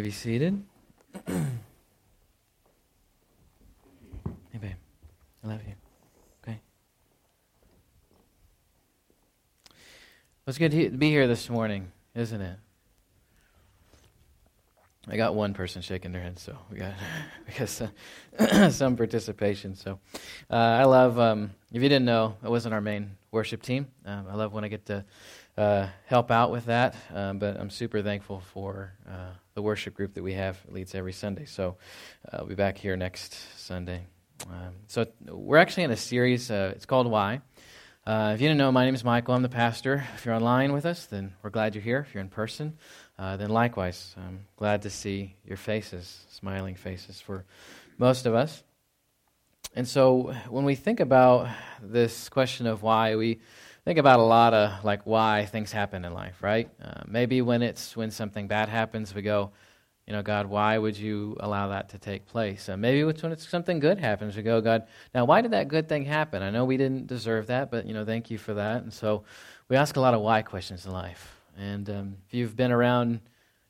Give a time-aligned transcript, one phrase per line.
[0.00, 0.62] may be seated.
[1.26, 1.34] hey,
[4.58, 4.76] babe.
[5.44, 5.74] I love you.
[6.42, 6.58] Okay.
[9.68, 12.58] Well, it's good to be here this morning, isn't it?
[15.06, 16.94] I got one person shaking their head, so we got
[17.46, 17.90] we got some,
[18.70, 19.74] some participation.
[19.74, 19.98] So
[20.50, 21.18] uh, I love.
[21.18, 23.88] Um, if you didn't know, it wasn't our main worship team.
[24.06, 25.04] Um, I love when I get to
[25.60, 26.96] uh, help out with that.
[27.14, 31.12] Um, but I'm super thankful for uh, the worship group that we have leads every
[31.12, 31.44] Sunday.
[31.44, 31.76] So
[32.32, 34.06] uh, I'll be back here next Sunday.
[34.48, 36.50] Um, so we're actually in a series.
[36.50, 37.42] Uh, it's called Why.
[38.06, 39.34] Uh, if you didn't know, my name is Michael.
[39.34, 40.02] I'm the pastor.
[40.14, 42.04] If you're online with us, then we're glad you're here.
[42.08, 42.78] If you're in person,
[43.18, 47.44] uh, then likewise, I'm glad to see your faces, smiling faces for
[47.98, 48.62] most of us.
[49.76, 51.48] And so when we think about
[51.82, 53.40] this question of why, we
[53.90, 56.70] think about a lot of like why things happen in life, right?
[56.80, 59.50] Uh, maybe when it's when something bad happens, we go,
[60.06, 62.68] you know, God, why would you allow that to take place?
[62.68, 65.66] Uh, maybe it's when it's something good happens, we go, God, now why did that
[65.66, 66.40] good thing happen?
[66.40, 68.84] I know we didn't deserve that, but you know, thank you for that.
[68.84, 69.24] And so
[69.68, 71.40] we ask a lot of why questions in life.
[71.58, 73.18] And um, if you've been around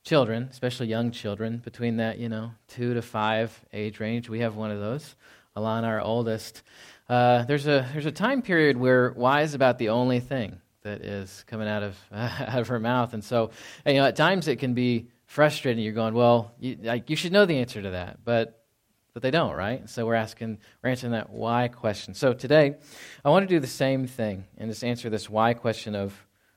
[0.04, 4.54] children, especially young children, between that, you know, two to five age range, we have
[4.54, 5.14] one of those.
[5.56, 6.62] Alana, our oldest.
[7.10, 11.00] Uh, there's a there's a time period where why is about the only thing that
[11.00, 13.50] is coming out of out of her mouth, and so
[13.84, 15.82] you know at times it can be frustrating.
[15.82, 18.64] You're going, well, you, like, you should know the answer to that, but
[19.12, 19.90] but they don't, right?
[19.90, 22.14] So we're asking, we're answering that why question.
[22.14, 22.76] So today,
[23.24, 26.14] I want to do the same thing and just answer this why question of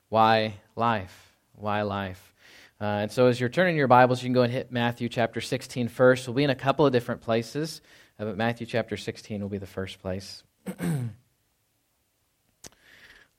[0.09, 1.35] why life?
[1.55, 2.33] Why life?
[2.79, 5.41] Uh, and so as you're turning your Bibles, you can go and hit Matthew chapter
[5.41, 6.27] 16 first.
[6.27, 7.81] We'll be in a couple of different places,
[8.19, 10.43] uh, but Matthew chapter 16 will be the first place.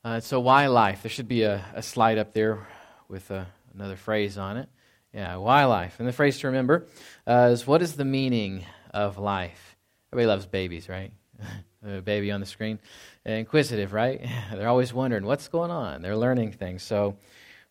[0.04, 1.02] uh, so why life?
[1.02, 2.66] There should be a, a slide up there
[3.08, 4.68] with uh, another phrase on it.
[5.12, 5.96] Yeah, why life?
[5.98, 6.86] And the phrase to remember
[7.26, 9.76] uh, is what is the meaning of life?
[10.12, 11.12] Everybody loves babies, right?
[11.82, 12.78] the baby on the screen.
[13.24, 14.26] Inquisitive, right?
[14.52, 16.02] They're always wondering what's going on.
[16.02, 16.82] They're learning things.
[16.82, 17.16] So,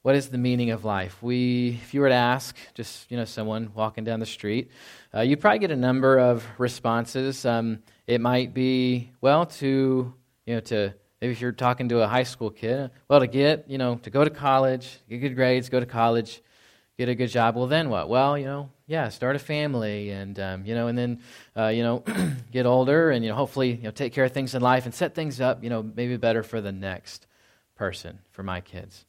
[0.04, 1.22] what is the meaning of life?
[1.24, 4.70] We, if you were to ask just you know someone walking down the street,
[5.14, 7.46] uh, you'd probably get a number of responses.
[7.46, 10.14] Um, it might be well to
[10.46, 13.70] you know to maybe if you're talking to a high school kid, well to get
[13.70, 16.44] you know to go to college, get good grades, go to college,
[16.98, 17.56] get a good job.
[17.56, 18.10] Well then what?
[18.10, 21.22] Well you know yeah, start a family, and um, you know, and then
[21.58, 22.04] uh, you know,
[22.52, 24.94] get older, and you know, hopefully, you know, take care of things in life and
[24.94, 27.26] set things up, you know, maybe better for the next
[27.76, 29.06] person, for my kids.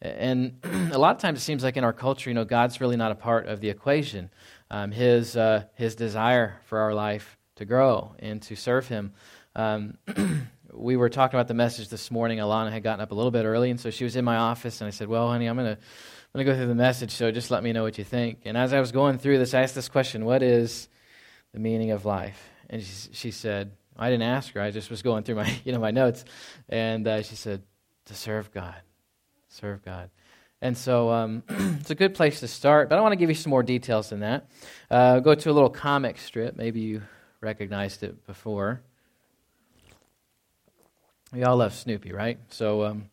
[0.00, 0.60] And
[0.92, 3.12] a lot of times, it seems like in our culture, you know, God's really not
[3.12, 4.30] a part of the equation.
[4.70, 9.12] Um, his uh, His desire for our life to grow and to serve Him.
[9.56, 9.98] Um,
[10.72, 12.38] we were talking about the message this morning.
[12.38, 14.80] Alana had gotten up a little bit early, and so she was in my office,
[14.80, 15.82] and I said, "Well, honey, I'm going to."
[16.34, 18.40] I'm going to go through the message, so just let me know what you think.
[18.44, 20.88] And as I was going through this, I asked this question What is
[21.54, 22.50] the meaning of life?
[22.68, 24.60] And she, she said, I didn't ask her.
[24.60, 26.26] I just was going through my, you know, my notes.
[26.68, 27.62] And uh, she said,
[28.06, 28.76] To serve God.
[29.58, 30.10] Serve God.
[30.62, 33.34] And so um, it's a good place to start, but I want to give you
[33.34, 34.48] some more details than that.
[34.88, 36.56] Uh, go to a little comic strip.
[36.56, 37.02] Maybe you
[37.40, 38.80] recognized it before.
[41.32, 42.38] We all love Snoopy, right?
[42.50, 43.10] So um,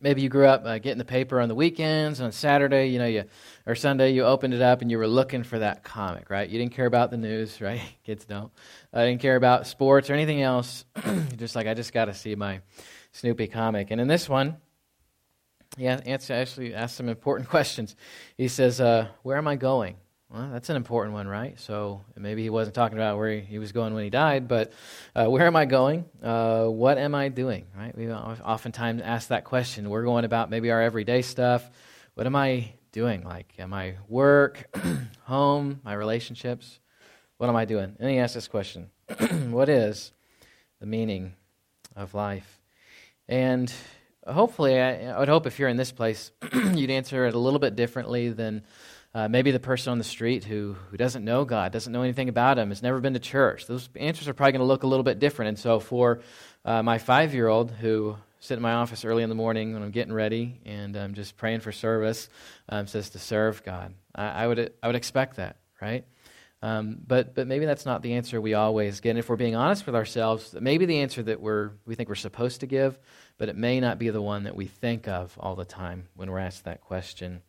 [0.00, 3.06] maybe you grew up uh, getting the paper on the weekends on saturday you know
[3.06, 3.24] you
[3.66, 6.58] or sunday you opened it up and you were looking for that comic right you
[6.58, 8.50] didn't care about the news right kids don't
[8.92, 10.84] i uh, didn't care about sports or anything else
[11.36, 12.60] just like i just got to see my
[13.12, 14.56] snoopy comic and in this one
[15.76, 17.96] he actually asked some important questions
[18.36, 19.96] he says uh, where am i going
[20.28, 21.58] well, that's an important one, right?
[21.60, 24.72] So maybe he wasn't talking about where he was going when he died, but
[25.14, 26.04] uh, where am I going?
[26.20, 27.66] Uh, what am I doing?
[27.76, 27.96] Right?
[27.96, 29.88] We oftentimes ask that question.
[29.88, 31.70] We're going about maybe our everyday stuff.
[32.14, 33.22] What am I doing?
[33.22, 34.66] Like, am I work,
[35.22, 36.80] home, my relationships?
[37.38, 37.94] What am I doing?
[38.00, 38.90] And he asked this question:
[39.50, 40.12] What is
[40.80, 41.34] the meaning
[41.94, 42.60] of life?
[43.28, 43.72] And
[44.26, 47.58] hopefully, I, I would hope if you're in this place, you'd answer it a little
[47.58, 48.62] bit differently than
[49.14, 52.28] uh, maybe the person on the street who, who doesn't know God, doesn't know anything
[52.28, 53.66] about Him, has never been to church.
[53.66, 55.50] Those answers are probably going to look a little bit different.
[55.50, 56.20] And so, for
[56.64, 59.82] uh, my five year old who sit in my office early in the morning when
[59.82, 62.28] I'm getting ready and I'm just praying for service,
[62.68, 66.04] um, says to serve God, I, I, would, I would expect that, right?
[66.62, 69.10] Um, but, but maybe that's not the answer we always get.
[69.10, 72.14] And if we're being honest with ourselves, maybe the answer that we're, we think we're
[72.14, 72.98] supposed to give,
[73.38, 76.30] but it may not be the one that we think of all the time when
[76.30, 77.42] we're asked that question.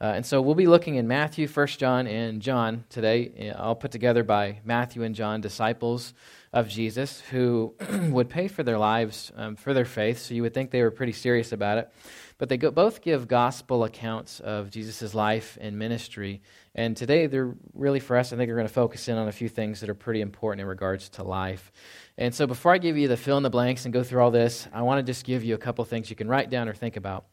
[0.00, 3.90] Uh, and so we'll be looking in Matthew, 1 John, and John today, all put
[3.90, 6.14] together by Matthew and John, disciples
[6.52, 7.74] of Jesus, who
[8.10, 10.20] would pay for their lives um, for their faith.
[10.20, 11.92] So you would think they were pretty serious about it.
[12.38, 16.40] But they go, both give gospel accounts of Jesus' life and ministry.
[16.74, 19.32] And today, they're really for us, I think we're going to focus in on a
[19.32, 21.72] few things that are pretty important in regards to life.
[22.16, 24.30] And so, before I give you the fill in the blanks and go through all
[24.30, 26.74] this, I want to just give you a couple things you can write down or
[26.74, 27.26] think about.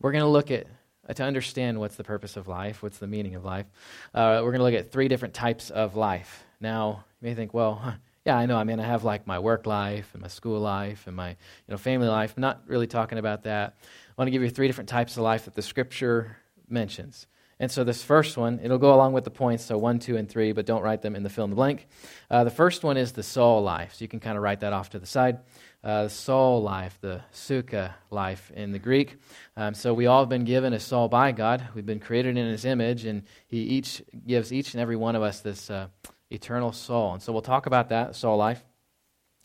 [0.00, 0.66] We're going to look at
[1.12, 3.66] to understand what's the purpose of life, what's the meaning of life.
[4.14, 6.44] Uh, we're going to look at three different types of life.
[6.60, 7.92] Now, you may think, well, huh,
[8.24, 8.56] yeah, I know.
[8.56, 11.36] I mean, I have like my work life and my school life and my you
[11.68, 12.34] know family life.
[12.36, 13.74] I'm not really talking about that.
[14.12, 16.36] I want to give you three different types of life that the Scripture
[16.68, 17.26] mentions.
[17.58, 20.28] And so this first one, it'll go along with the points, so one, two, and
[20.28, 21.86] three, but don't write them in the fill in the blank.
[22.30, 24.72] Uh, the first one is the soul life, so you can kind of write that
[24.72, 25.38] off to the side.
[25.82, 29.16] Uh, the soul life, the psuche life in the Greek.
[29.56, 31.62] Um, so we all have been given a soul by God.
[31.74, 35.22] We've been created in His image, and He each gives each and every one of
[35.22, 35.86] us this uh,
[36.30, 37.14] eternal soul.
[37.14, 38.64] And so we'll talk about that soul life.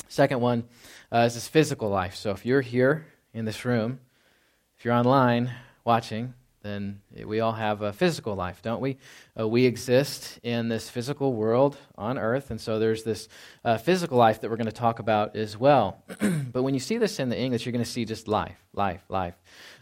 [0.07, 0.63] Second one
[1.11, 2.15] uh, is this physical life.
[2.15, 3.99] So if you're here in this room,
[4.77, 5.51] if you're online
[5.83, 6.35] watching,
[6.67, 8.97] then we all have a physical life, don't we?
[9.39, 13.29] Uh, we exist in this physical world on earth, and so there's this
[13.63, 16.03] uh, physical life that we're going to talk about as well.
[16.51, 19.01] but when you see this in the English, you're going to see just life, life,
[19.09, 19.35] life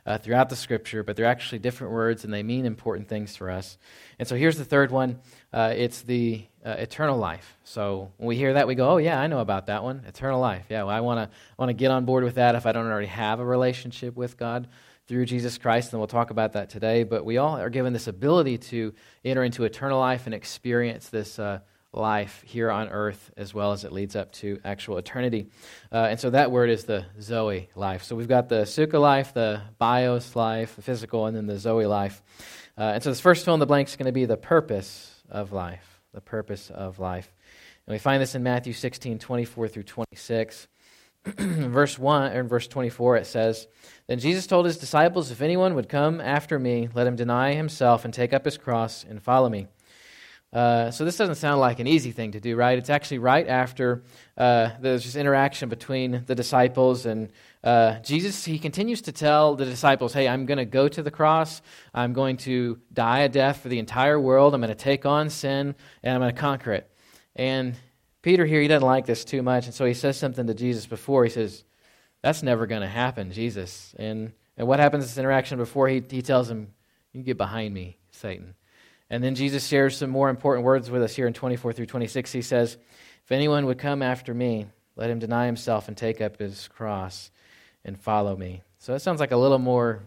[0.06, 3.50] uh, throughout the scripture, but they're actually different words and they mean important things for
[3.50, 3.78] us.
[4.20, 5.20] And so here's the third one
[5.52, 7.58] uh, it's the uh, eternal life.
[7.64, 10.04] So when we hear that, we go, oh, yeah, I know about that one.
[10.08, 10.66] Eternal life.
[10.70, 12.88] Yeah, well, I want to want to get on board with that if I don't
[12.88, 14.68] already have a relationship with God
[15.08, 17.04] through Jesus Christ, and we'll talk about that today.
[17.04, 18.94] But we all are given this ability to
[19.24, 21.60] enter into eternal life and experience this uh,
[21.96, 25.48] life here on earth as well as it leads up to actual eternity.
[25.92, 28.04] Uh, and so that word is the Zoe life.
[28.04, 31.86] So we've got the Psuche life, the Bios life, the physical, and then the Zoe
[31.86, 32.22] life.
[32.78, 35.24] Uh, and so this first fill in the blank is going to be the purpose
[35.30, 36.02] of life.
[36.14, 37.32] The purpose of life.
[37.88, 40.68] And we find this in Matthew 16, 24 through 26.
[41.38, 43.68] verse 1 or in verse 24 it says
[44.08, 48.06] then jesus told his disciples if anyone would come after me let him deny himself
[48.06, 49.68] and take up his cross and follow me
[50.56, 52.78] uh, so this doesn't sound like an easy thing to do, right?
[52.78, 54.04] It's actually right after
[54.38, 57.30] uh, there's this interaction between the disciples and
[57.62, 58.46] uh, Jesus.
[58.46, 61.62] He continues to tell the disciples, "Hey, I'm going to go to the cross.
[61.94, 64.54] I'm going to die a death for the entire world.
[64.54, 66.90] I'm going to take on sin and I'm going to conquer it."
[67.36, 67.76] And
[68.26, 70.88] Peter here, he doesn't like this too much, and so he says something to Jesus
[70.88, 71.24] before.
[71.26, 71.64] He says,
[72.24, 76.02] "That's never going to happen, Jesus." And and what happens in this interaction before he
[76.10, 76.74] he tells him,
[77.14, 78.56] "You get behind me, Satan."
[79.12, 82.32] And then Jesus shares some more important words with us here in 24 through 26.
[82.32, 82.78] He says,
[83.24, 87.30] If anyone would come after me, let him deny himself and take up his cross
[87.84, 88.64] and follow me.
[88.80, 90.00] So that sounds like a little more, a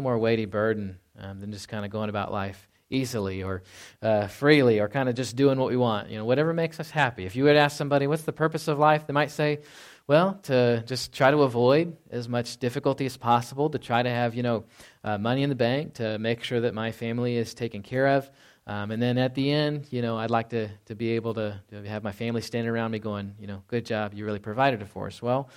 [0.00, 3.62] little more weighty burden um, than just kind of going about life easily or
[4.02, 6.10] uh, freely or kind of just doing what we want.
[6.10, 7.24] You know, whatever makes us happy.
[7.24, 9.06] If you would ask somebody, what's the purpose of life?
[9.06, 9.60] They might say,
[10.06, 14.36] well, to just try to avoid as much difficulty as possible, to try to have,
[14.36, 14.64] you know,
[15.02, 18.30] uh, money in the bank, to make sure that my family is taken care of.
[18.68, 21.60] Um, and then at the end, you know, I'd like to, to be able to,
[21.70, 24.82] to have my family standing around me going, you know, good job, you really provided
[24.82, 25.22] it for us.
[25.22, 25.48] Well,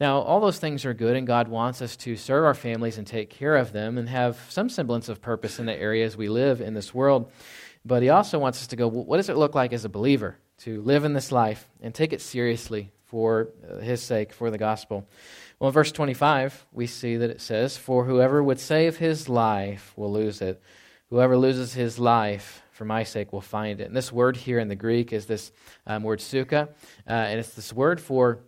[0.00, 3.06] now, all those things are good, and God wants us to serve our families and
[3.06, 6.60] take care of them and have some semblance of purpose in the areas we live
[6.60, 7.30] in this world.
[7.84, 10.38] But He also wants us to go, what does it look like as a believer
[10.58, 14.58] to live in this life and take it seriously for uh, his sake, for the
[14.58, 15.06] gospel.
[15.58, 19.92] Well, in verse 25, we see that it says, For whoever would save his life
[19.96, 20.60] will lose it.
[21.14, 23.84] Whoever loses his life for my sake will find it.
[23.84, 25.52] And this word here in the Greek is this
[25.86, 26.66] um, word psuche, uh,
[27.06, 28.40] and it's this word for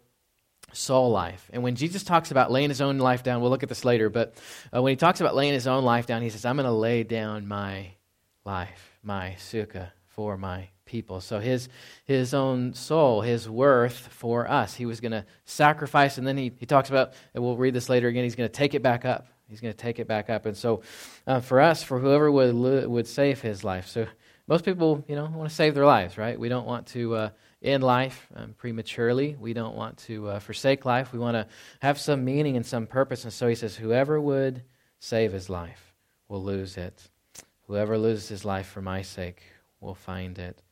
[0.73, 1.49] soul life.
[1.53, 4.11] And when Jesus talks about laying his own life down, we'll look at this later,
[4.11, 4.35] but
[4.75, 6.73] uh, when he talks about laying his own life down, he says, I'm going to
[6.73, 7.93] lay down my
[8.45, 11.21] life, my psuche, for my people.
[11.21, 11.69] So his,
[12.05, 16.19] his own soul, his worth for us, he was going to sacrifice.
[16.19, 18.53] And then he, he talks about, and we'll read this later again, he's going to
[18.53, 19.29] take it back up.
[19.49, 20.47] He's going to take it back up.
[20.47, 20.83] And so
[21.27, 22.55] uh, for us, for whoever would,
[22.89, 23.87] would save his life.
[23.89, 24.07] So
[24.49, 26.39] most people, you know, want to save their lives, right?
[26.39, 27.31] We don't want to uh,
[27.63, 29.37] end life um, prematurely.
[29.39, 31.13] We don't want to uh, forsake life.
[31.13, 31.47] We want to
[31.81, 33.25] have some meaning and some purpose.
[33.25, 34.63] And so he says, whoever would
[34.99, 35.95] save his life
[36.29, 37.11] will lose it.
[37.67, 39.43] Whoever loses his life for my sake
[39.81, 40.63] will find it.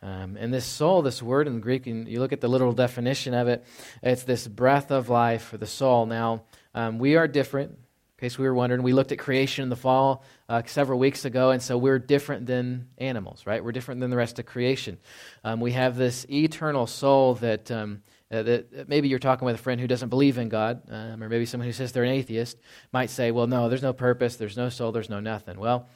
[0.00, 3.34] Um, and this soul, this word in Greek, and you look at the literal definition
[3.34, 3.64] of it,
[4.02, 6.06] it's this breath of life for the soul.
[6.06, 6.44] Now,
[6.74, 7.78] um, we are different.
[8.18, 11.24] In case we were wondering, we looked at creation in the fall uh, several weeks
[11.24, 13.62] ago, and so we're different than animals, right?
[13.62, 14.98] We're different than the rest of creation.
[15.44, 17.70] Um, we have this eternal soul that.
[17.70, 21.22] Um, uh, that maybe you're talking with a friend who doesn't believe in God, um,
[21.22, 22.58] or maybe someone who says they're an atheist
[22.92, 25.58] might say, Well, no, there's no purpose, there's no soul, there's no nothing.
[25.58, 25.88] Well,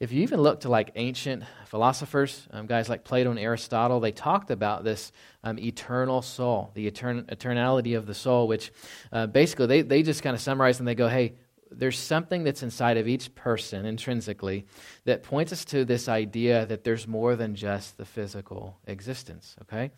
[0.00, 4.10] if you even look to like ancient philosophers, um, guys like Plato and Aristotle, they
[4.10, 5.12] talked about this
[5.44, 8.72] um, eternal soul, the etern- eternality of the soul, which
[9.12, 11.34] uh, basically they, they just kind of summarize and they go, hey,
[11.70, 14.66] there's something that's inside of each person intrinsically
[15.04, 19.90] that points us to this idea that there's more than just the physical existence, okay?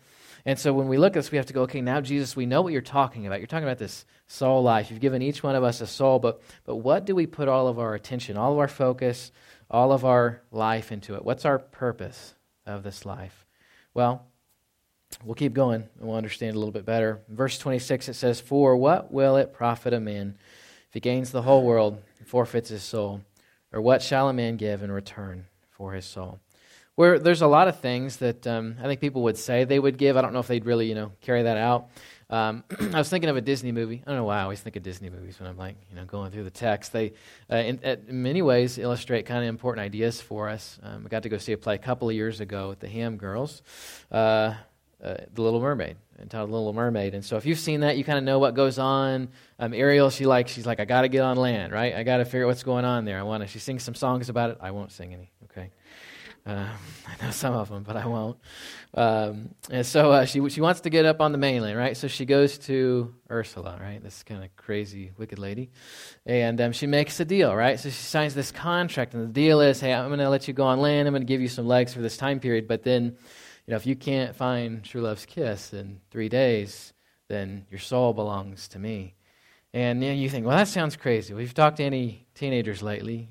[0.45, 2.45] And so when we look at this, we have to go, okay, now, Jesus, we
[2.45, 3.39] know what you're talking about.
[3.39, 4.89] You're talking about this soul life.
[4.89, 7.67] You've given each one of us a soul, but, but what do we put all
[7.67, 9.31] of our attention, all of our focus,
[9.69, 11.23] all of our life into it?
[11.23, 12.35] What's our purpose
[12.65, 13.45] of this life?
[13.93, 14.25] Well,
[15.23, 17.21] we'll keep going and we'll understand a little bit better.
[17.27, 20.37] Verse 26, it says, For what will it profit a man
[20.89, 23.21] if he gains the whole world and forfeits his soul?
[23.71, 26.39] Or what shall a man give in return for his soul?
[26.99, 29.97] where there's a lot of things that um, I think people would say they would
[29.97, 30.17] give.
[30.17, 31.87] I don't know if they'd really, you know, carry that out.
[32.29, 34.03] Um, I was thinking of a Disney movie.
[34.05, 36.03] I don't know why I always think of Disney movies when I'm like, you know,
[36.03, 36.91] going through the text.
[36.91, 37.13] They,
[37.49, 40.77] uh, in, in, many ways, illustrate kind of important ideas for us.
[40.83, 42.89] Um, I got to go see a play a couple of years ago with the
[42.89, 43.61] Ham Girls,
[44.11, 44.55] uh,
[45.01, 47.13] uh, The Little Mermaid, entitled The Little Mermaid.
[47.13, 49.29] And so, if you've seen that, you kind of know what goes on.
[49.59, 51.93] Um, Ariel, she like, she's like, I got to get on land, right?
[51.93, 53.19] I got to figure out what's going on there.
[53.19, 53.47] I want to.
[53.47, 54.57] She sings some songs about it.
[54.61, 55.31] I won't sing any.
[55.43, 55.71] Okay.
[56.45, 56.67] Uh,
[57.07, 58.37] I know some of them, but I won't.
[58.93, 61.95] Um, and so uh, she she wants to get up on the mainland, right?
[61.95, 64.01] So she goes to Ursula, right?
[64.01, 65.71] This kind of crazy, wicked lady,
[66.25, 67.79] and um, she makes a deal, right?
[67.79, 70.53] So she signs this contract, and the deal is, hey, I'm going to let you
[70.53, 71.07] go on land.
[71.07, 73.17] I'm going to give you some legs for this time period, but then,
[73.67, 76.93] you know, if you can't find true love's kiss in three days,
[77.27, 79.15] then your soul belongs to me.
[79.73, 81.33] And you, know, you think, well, that sounds crazy.
[81.33, 83.29] You've talked to any teenagers lately,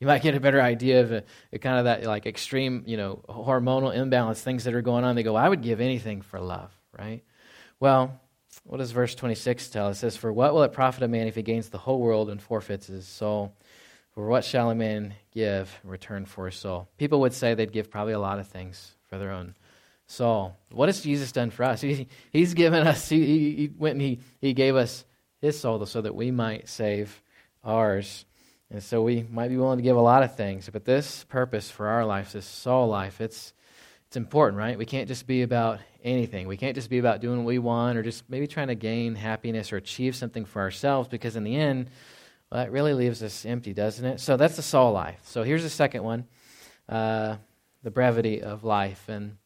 [0.00, 2.96] you might get a better idea of a, a kind of that like extreme, you
[2.96, 5.16] know, hormonal imbalance, things that are going on.
[5.16, 7.22] They go, I would give anything for love, right?
[7.80, 8.20] Well,
[8.64, 9.88] what does verse 26 tell?
[9.88, 12.30] It says, For what will it profit a man if he gains the whole world
[12.30, 13.54] and forfeits his soul?
[14.12, 16.88] For what shall a man give in return for his soul?
[16.96, 19.54] People would say they'd give probably a lot of things for their own
[20.06, 20.56] soul.
[20.70, 21.80] What has Jesus done for us?
[21.86, 25.04] He, he's given us, he, he went and he, he gave us
[25.40, 27.22] his soul so that we might save
[27.64, 28.24] ours.
[28.70, 31.70] And so we might be willing to give a lot of things, but this purpose
[31.70, 33.52] for our life, this soul life, it's
[34.08, 34.78] it's important, right?
[34.78, 36.46] We can't just be about anything.
[36.46, 39.16] We can't just be about doing what we want or just maybe trying to gain
[39.16, 41.90] happiness or achieve something for ourselves because in the end,
[42.50, 44.20] well, that really leaves us empty, doesn't it?
[44.20, 45.18] So that's the soul life.
[45.24, 46.26] So here's the second one
[46.88, 47.36] uh,
[47.82, 49.08] the brevity of life.
[49.08, 49.38] And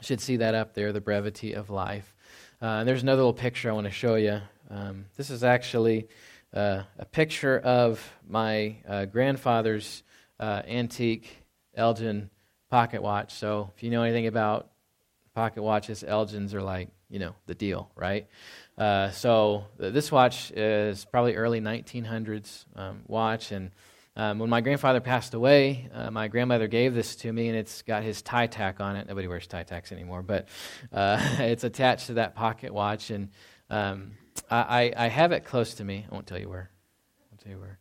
[0.00, 2.14] should see that up there, the brevity of life.
[2.60, 4.40] Uh, and there's another little picture I want to show you.
[4.70, 6.08] Um, this is actually
[6.54, 10.02] uh, a picture of my uh, grandfather's
[10.38, 12.30] uh, antique Elgin
[12.70, 13.34] pocket watch.
[13.34, 14.70] So if you know anything about
[15.34, 18.26] pocket watches, Elgins are like, you know, the deal, right?
[18.76, 23.52] Uh, so this watch is probably early 1900s um, watch.
[23.52, 23.70] And
[24.16, 27.82] um, when my grandfather passed away, uh, my grandmother gave this to me, and it's
[27.82, 29.08] got his tie tack on it.
[29.08, 30.48] Nobody wears tie tacks anymore, but
[30.92, 33.10] uh, it's attached to that pocket watch.
[33.10, 33.30] And
[33.70, 34.12] um,
[34.50, 36.06] I, I have it close to me.
[36.10, 36.70] I won't tell you where.
[36.70, 37.78] I won't tell you where.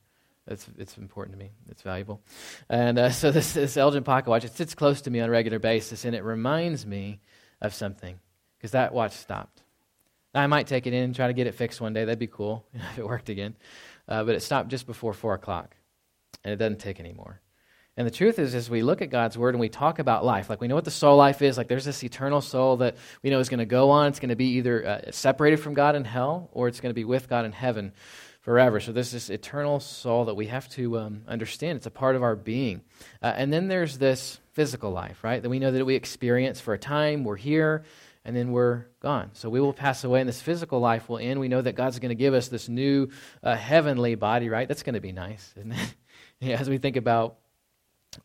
[0.47, 1.51] It's, it's important to me.
[1.69, 2.21] It's valuable.
[2.69, 5.31] And uh, so this, this Elgin pocket watch, it sits close to me on a
[5.31, 7.19] regular basis, and it reminds me
[7.61, 8.19] of something
[8.57, 9.63] because that watch stopped.
[10.33, 12.05] Now, I might take it in and try to get it fixed one day.
[12.05, 13.55] That'd be cool if it worked again.
[14.07, 15.75] Uh, but it stopped just before 4 o'clock,
[16.43, 17.39] and it doesn't take anymore.
[18.01, 20.49] And the truth is, as we look at God's word and we talk about life,
[20.49, 23.29] like we know what the soul life is, like there's this eternal soul that we
[23.29, 24.07] know is going to go on.
[24.07, 26.95] It's going to be either uh, separated from God in hell or it's going to
[26.95, 27.91] be with God in heaven
[28.39, 28.79] forever.
[28.79, 31.77] So there's this eternal soul that we have to um, understand.
[31.77, 32.81] It's a part of our being.
[33.21, 35.39] Uh, and then there's this physical life, right?
[35.39, 37.23] That we know that we experience for a time.
[37.23, 37.83] We're here
[38.25, 39.29] and then we're gone.
[39.33, 41.39] So we will pass away, and this physical life will end.
[41.39, 43.09] We know that God's going to give us this new
[43.43, 44.67] uh, heavenly body, right?
[44.67, 45.95] That's going to be nice, isn't it?
[46.39, 47.37] yeah, as we think about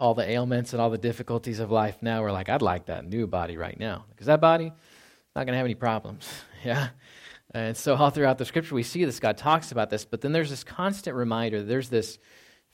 [0.01, 3.07] all the ailments and all the difficulties of life now, we're like, I'd like that
[3.07, 4.05] new body right now.
[4.11, 4.73] Because that body,
[5.35, 6.29] not going to have any problems.
[6.65, 6.89] yeah?
[7.53, 9.21] And so all throughout the scripture, we see this.
[9.21, 11.63] God talks about this, but then there's this constant reminder.
[11.63, 12.19] There's this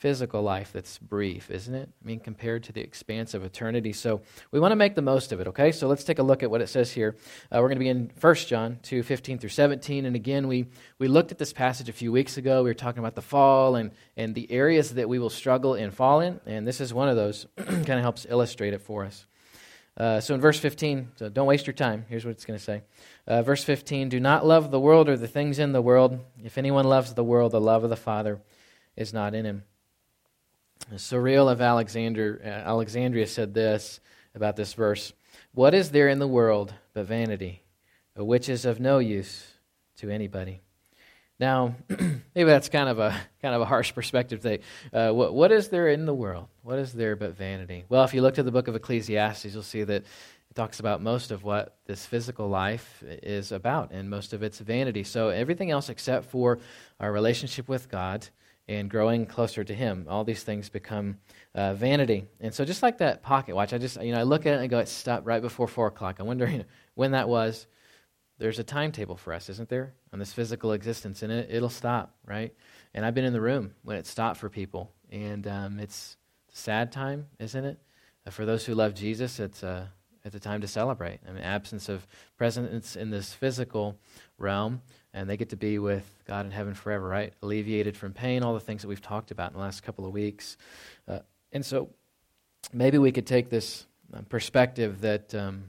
[0.02, 1.88] physical life that's brief, isn't it?
[1.88, 3.92] I mean, compared to the expanse of eternity.
[3.92, 5.70] So we want to make the most of it, okay?
[5.70, 7.14] So let's take a look at what it says here.
[7.52, 10.04] Uh, we're going to be in 1 John 2 15 through 17.
[10.04, 10.66] And again, we,
[10.98, 12.64] we looked at this passage a few weeks ago.
[12.64, 15.94] We were talking about the fall and, and the areas that we will struggle and
[15.94, 16.40] fall in.
[16.46, 19.24] And this is one of those, kind of helps illustrate it for us.
[19.96, 22.06] Uh, so in verse 15, so don't waste your time.
[22.08, 22.82] Here's what it's going to say.
[23.28, 26.18] Uh, verse 15 Do not love the world or the things in the world.
[26.42, 28.40] If anyone loves the world, the love of the Father
[28.96, 29.62] is not in him.
[30.96, 34.00] Cyril of Alexander, uh, Alexandria said this
[34.34, 35.12] about this verse
[35.52, 37.62] What is there in the world but vanity,
[38.16, 39.46] which is of no use
[39.96, 40.60] to anybody?
[41.38, 44.40] Now, maybe that's kind of a kind of a harsh perspective.
[44.40, 44.60] Thing.
[44.92, 46.46] Uh, what, what is there in the world?
[46.62, 47.84] What is there but vanity?
[47.88, 50.04] Well, if you look at the book of Ecclesiastes, you'll see that
[50.52, 54.58] it talks about most of what this physical life is about, and most of it's
[54.58, 55.02] vanity.
[55.02, 56.58] So everything else except for
[57.00, 58.28] our relationship with God
[58.68, 60.06] and growing closer to Him.
[60.08, 61.18] All these things become
[61.54, 62.26] uh, vanity.
[62.40, 64.56] And so, just like that pocket watch, I just, you know, I look at it
[64.56, 66.16] and I go, it stopped right before 4 o'clock.
[66.20, 66.64] I wonder you know,
[66.94, 67.66] when that was.
[68.38, 72.16] There's a timetable for us, isn't there, on this physical existence, and it, it'll stop,
[72.26, 72.52] right?
[72.92, 76.16] And I've been in the room when it stopped for people, and um, it's
[76.52, 77.78] a sad time, isn't it?
[78.26, 79.92] Uh, for those who love Jesus, it's a,
[80.24, 81.20] it's a time to celebrate.
[81.28, 83.98] I mean, absence of presence in this physical
[84.38, 84.82] realm,
[85.14, 87.32] and they get to be with God in heaven forever, right?
[87.42, 90.12] Alleviated from pain, all the things that we've talked about in the last couple of
[90.12, 90.56] weeks.
[91.06, 91.20] Uh,
[91.52, 91.90] and so
[92.72, 95.34] maybe we could take this uh, perspective that.
[95.34, 95.64] Um,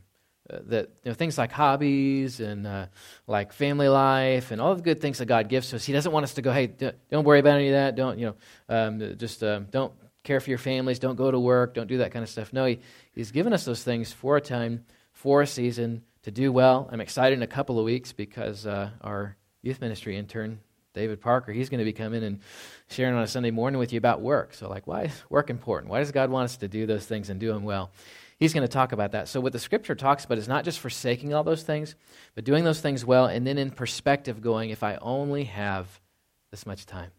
[0.49, 2.85] uh, that you know, things like hobbies and uh,
[3.27, 6.25] like family life and all the good things that God gives us, He doesn't want
[6.25, 7.95] us to go, hey, don't worry about any of that.
[7.95, 8.35] Don't you know?
[8.67, 10.99] Um, just um, don't care for your families.
[10.99, 11.73] Don't go to work.
[11.73, 12.51] Don't do that kind of stuff.
[12.51, 12.81] No, he,
[13.13, 14.83] He's given us those things for a time,
[15.13, 16.89] for a season, to do well.
[16.91, 20.59] I'm excited in a couple of weeks because uh, our youth ministry intern,
[20.93, 22.39] David Parker, he's going to be coming and
[22.89, 24.53] sharing on a Sunday morning with you about work.
[24.53, 25.91] So, like, why is work important?
[25.91, 27.91] Why does God want us to do those things and do them well?
[28.39, 29.27] He's going to talk about that.
[29.27, 31.95] So, what the scripture talks about is not just forsaking all those things,
[32.35, 35.87] but doing those things well, and then in perspective, going, if I only have
[36.51, 37.11] this much time,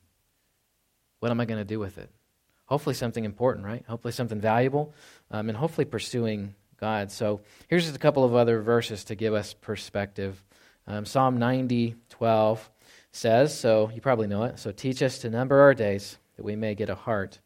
[1.21, 2.11] what am I going to do with it?
[2.67, 3.85] Hopefully, something important, right?
[3.89, 4.95] Hopefully, something valuable,
[5.31, 7.11] um, and hopefully, pursuing God.
[7.11, 10.43] So, here's just a couple of other verses to give us perspective.
[10.87, 12.71] Um, Psalm 90, 12
[13.11, 16.57] says, so you probably know it, so teach us to number our days that we
[16.57, 17.39] may get a heart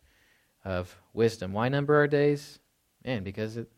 [0.64, 1.52] of wisdom.
[1.52, 2.58] Why number our days?
[3.04, 3.70] Man, because it's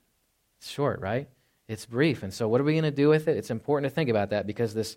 [0.61, 1.29] short, right?
[1.69, 2.23] It's brief.
[2.23, 3.37] And so, what are we going to do with it?
[3.37, 4.97] It's important to think about that because this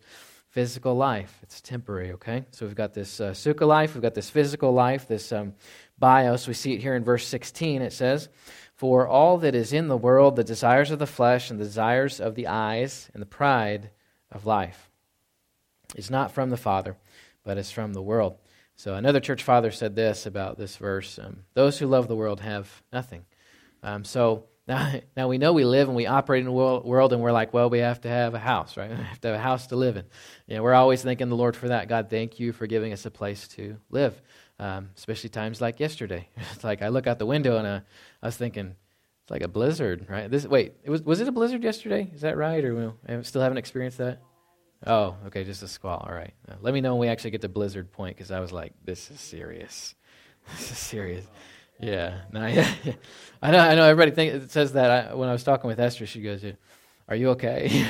[0.50, 2.46] physical life, it's temporary, okay?
[2.52, 5.54] So, we've got this uh, life, we've got this physical life, this um,
[6.00, 6.48] bios.
[6.48, 7.82] We see it here in verse 16.
[7.82, 8.30] It says,
[8.84, 12.20] For all that is in the world, the desires of the flesh and the desires
[12.20, 13.92] of the eyes and the pride
[14.30, 14.92] of life,
[15.96, 16.98] is not from the Father,
[17.46, 18.40] but is from the world.
[18.76, 22.42] So, another church father said this about this verse um, Those who love the world
[22.42, 23.24] have nothing.
[23.84, 27.22] Um, so, now, now we know we live and we operate in the world, and
[27.22, 28.90] we're like, well, we have to have a house, right?
[28.98, 30.04] We have to have a house to live in.
[30.46, 31.88] You know, we're always thanking the Lord for that.
[31.88, 34.22] God, thank you for giving us a place to live
[34.64, 36.30] um, especially times like yesterday.
[36.54, 37.80] It's like I look out the window and uh,
[38.22, 38.76] I was thinking,
[39.24, 40.32] it's like a blizzard, right?
[40.32, 42.10] This wait, it was was it a blizzard yesterday?
[42.14, 44.20] Is that right, or we still haven't experienced that?
[44.86, 46.06] Oh, okay, just a squall.
[46.08, 46.34] All right.
[46.48, 48.74] Uh, let me know when we actually get to blizzard point because I was like,
[48.84, 49.96] this is serious.
[50.52, 51.26] This is serious.
[51.80, 52.94] Yeah, no, yeah, yeah.
[53.42, 53.60] I know.
[53.60, 53.86] I know.
[53.86, 54.92] Everybody think says that.
[54.92, 56.44] I, when I was talking with Esther, she goes,
[57.08, 57.86] "Are you okay?"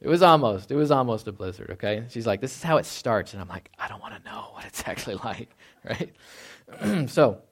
[0.00, 0.70] It was almost.
[0.70, 2.04] It was almost a blizzard, okay?
[2.08, 3.32] She's like, this is how it starts.
[3.32, 7.08] And I'm like, I don't want to know what it's actually like, right?
[7.10, 7.42] so,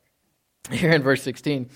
[0.71, 1.71] here in verse 16,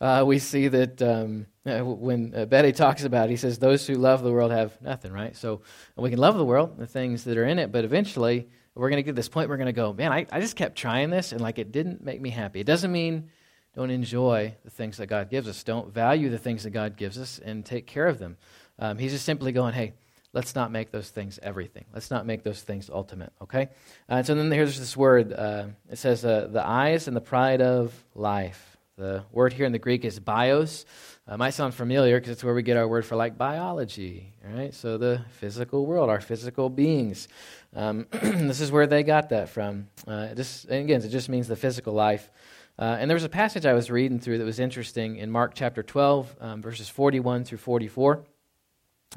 [0.00, 3.86] uh, we see that um, uh, when uh, Bede talks about it, he says, Those
[3.86, 5.36] who love the world have nothing, right?
[5.36, 5.62] So,
[5.96, 8.98] we can love the world, the things that are in it, but eventually we're going
[8.98, 11.10] to get to this point we're going to go, Man, I, I just kept trying
[11.10, 12.60] this and like it didn't make me happy.
[12.60, 13.30] It doesn't mean
[13.74, 17.18] don't enjoy the things that God gives us, don't value the things that God gives
[17.18, 18.36] us and take care of them.
[18.78, 19.94] Um, he's just simply going, Hey,
[20.36, 21.86] let's not make those things everything.
[21.94, 23.70] Let's not make those things ultimate, okay?
[24.06, 25.32] Uh, so then here's this word.
[25.32, 28.76] Uh, it says, uh, the eyes and the pride of life.
[28.98, 30.84] The word here in the Greek is bios.
[31.26, 34.74] Uh, might sound familiar because it's where we get our word for like biology, right?
[34.74, 37.28] So the physical world, our physical beings.
[37.74, 39.88] Um, this is where they got that from.
[40.06, 42.30] Uh, just, again, it just means the physical life.
[42.78, 45.54] Uh, and there was a passage I was reading through that was interesting in Mark
[45.54, 48.22] chapter 12, um, verses 41 through 44.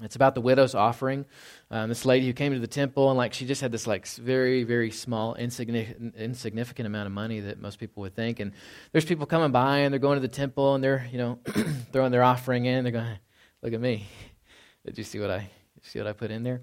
[0.01, 1.25] It's about the widow's offering.
[1.71, 4.07] Um, this lady who came to the temple and like she just had this like
[4.07, 8.39] very very small insignificant, insignificant amount of money that most people would think.
[8.39, 8.53] And
[8.91, 11.39] there's people coming by and they're going to the temple and they're you know
[11.91, 12.83] throwing their offering in.
[12.83, 13.19] They're going,
[13.61, 14.07] look at me.
[14.85, 15.49] Did you see what I
[15.81, 16.61] see what I put in there?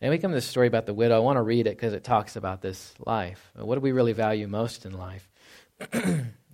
[0.00, 1.16] And we come to this story about the widow.
[1.16, 3.50] I want to read it because it talks about this life.
[3.54, 5.30] What do we really value most in life?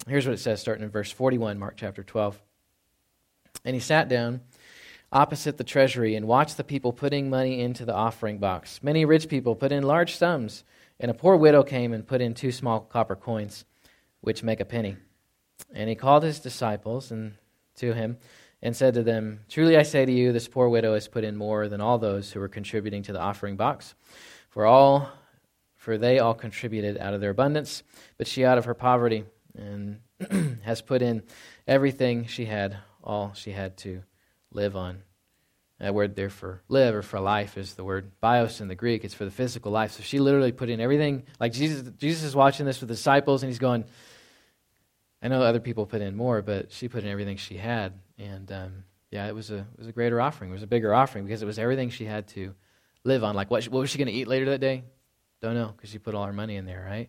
[0.07, 2.41] Here's what it says, starting in verse 41, Mark chapter 12.
[3.65, 4.41] And he sat down
[5.13, 8.83] opposite the treasury and watched the people putting money into the offering box.
[8.83, 10.65] Many rich people put in large sums,
[10.99, 13.65] and a poor widow came and put in two small copper coins,
[14.21, 14.97] which make a penny.
[15.73, 17.35] And he called his disciples and
[17.77, 18.19] to him
[18.63, 21.37] and said to them, Truly I say to you, this poor widow has put in
[21.37, 23.95] more than all those who were contributing to the offering box.
[24.49, 25.11] For all
[25.77, 27.83] for they all contributed out of their abundance,
[28.19, 29.25] but she out of her poverty
[29.57, 30.01] and
[30.63, 31.23] has put in
[31.67, 34.03] everything she had, all she had to
[34.53, 35.03] live on.
[35.79, 39.03] That word there for live or for life is the word bios in the Greek.
[39.03, 39.93] It's for the physical life.
[39.93, 41.25] So she literally put in everything.
[41.39, 43.85] Like Jesus, Jesus is watching this with the disciples, and he's going,
[45.23, 47.95] I know other people put in more, but she put in everything she had.
[48.19, 50.51] And um, yeah, it was, a, it was a greater offering.
[50.51, 52.55] It was a bigger offering because it was everything she had to
[53.05, 53.35] live on.
[53.35, 54.85] Like, what, what was she going to eat later that day?
[55.41, 57.09] Don't know because she put all her money in there, right?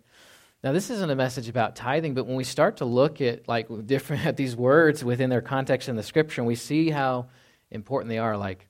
[0.64, 3.68] Now, this isn't a message about tithing, but when we start to look at like
[3.86, 7.28] different at these words within their context in the scripture, and we see how
[7.72, 8.38] important they are.
[8.38, 8.68] Like,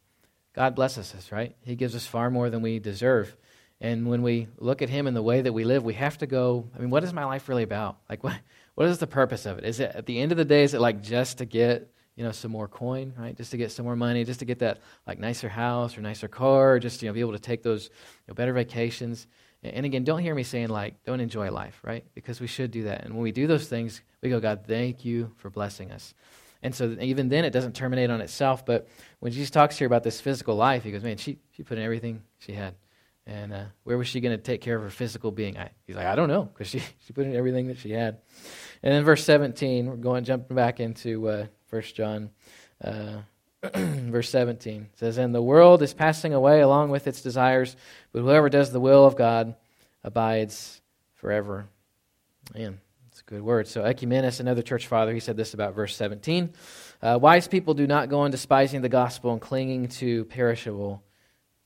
[0.53, 1.55] God blesses us, right?
[1.61, 3.35] He gives us far more than we deserve.
[3.81, 6.27] And when we look at Him in the way that we live, we have to
[6.27, 7.97] go, I mean, what is my life really about?
[8.09, 8.39] Like, what,
[8.75, 9.65] what is the purpose of it?
[9.65, 12.23] Is it, at the end of the day, is it like just to get, you
[12.23, 13.35] know, some more coin, right?
[13.35, 16.27] Just to get some more money, just to get that, like, nicer house or nicer
[16.27, 17.91] car, or just, you know, be able to take those you
[18.29, 19.27] know, better vacations?
[19.63, 22.03] And again, don't hear me saying, like, don't enjoy life, right?
[22.15, 23.05] Because we should do that.
[23.05, 26.15] And when we do those things, we go, God, thank you for blessing us.
[26.63, 28.65] And so even then, it doesn't terminate on itself.
[28.65, 28.87] But
[29.19, 31.83] when Jesus talks here about this physical life, he goes, man, she, she put in
[31.83, 32.75] everything she had.
[33.27, 35.57] And uh, where was she going to take care of her physical being?
[35.57, 38.17] I, he's like, I don't know, because she, she put in everything that she had.
[38.81, 42.31] And then verse 17, we're going jumping back into uh, 1 John.
[42.83, 43.19] Uh,
[43.73, 47.75] verse 17 says, And the world is passing away along with its desires,
[48.11, 49.55] but whoever does the will of God
[50.03, 50.81] abides
[51.15, 51.67] forever.
[52.55, 53.67] Man, it's a good word.
[53.67, 56.53] So, Oecumenius, another church father, he said this about verse 17
[57.03, 61.03] uh, Wise people do not go on despising the gospel and clinging to perishable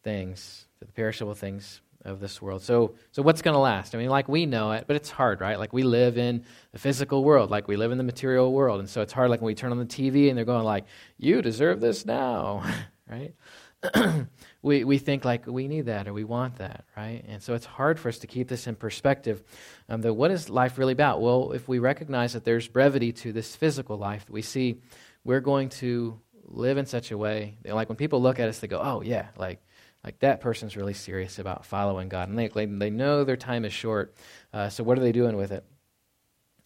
[0.04, 2.62] things, to the perishable things of this world.
[2.62, 3.96] So, so what's going to last?
[3.96, 5.60] I mean, like we know it, but it's hard, right?
[5.60, 8.89] Like we live in the physical world, like we live in the material world, and
[8.89, 9.30] so it's hard.
[9.30, 10.86] Like when we turn on the TV and they're going like,
[11.18, 12.63] "You deserve this now,"
[13.10, 13.34] right?
[14.62, 17.24] we we think like we need that or we want that, right?
[17.28, 19.44] And so it's hard for us to keep this in perspective.
[19.89, 21.22] Um, that what is life really about?
[21.22, 24.82] Well, if we recognize that there's brevity to this physical life we see,
[25.24, 28.60] we're going to live in such a way that, like when people look at us,
[28.60, 29.60] they go, "Oh yeah, like."
[30.06, 33.74] Like that person's really serious about following God, and they they know their time is
[33.74, 34.13] short.
[34.54, 35.65] Uh, so what are they doing with it?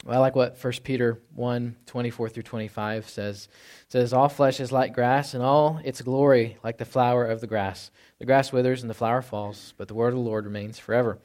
[0.05, 3.49] Well, I like what 1 Peter 1, 24 through 25 says.
[3.85, 7.41] It says, All flesh is like grass, and all its glory like the flower of
[7.41, 7.91] the grass.
[8.19, 11.19] The grass withers and the flower falls, but the word of the Lord remains forever.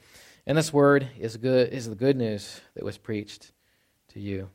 [0.46, 3.52] And this word is good is the good news that was preached
[4.08, 4.50] to you.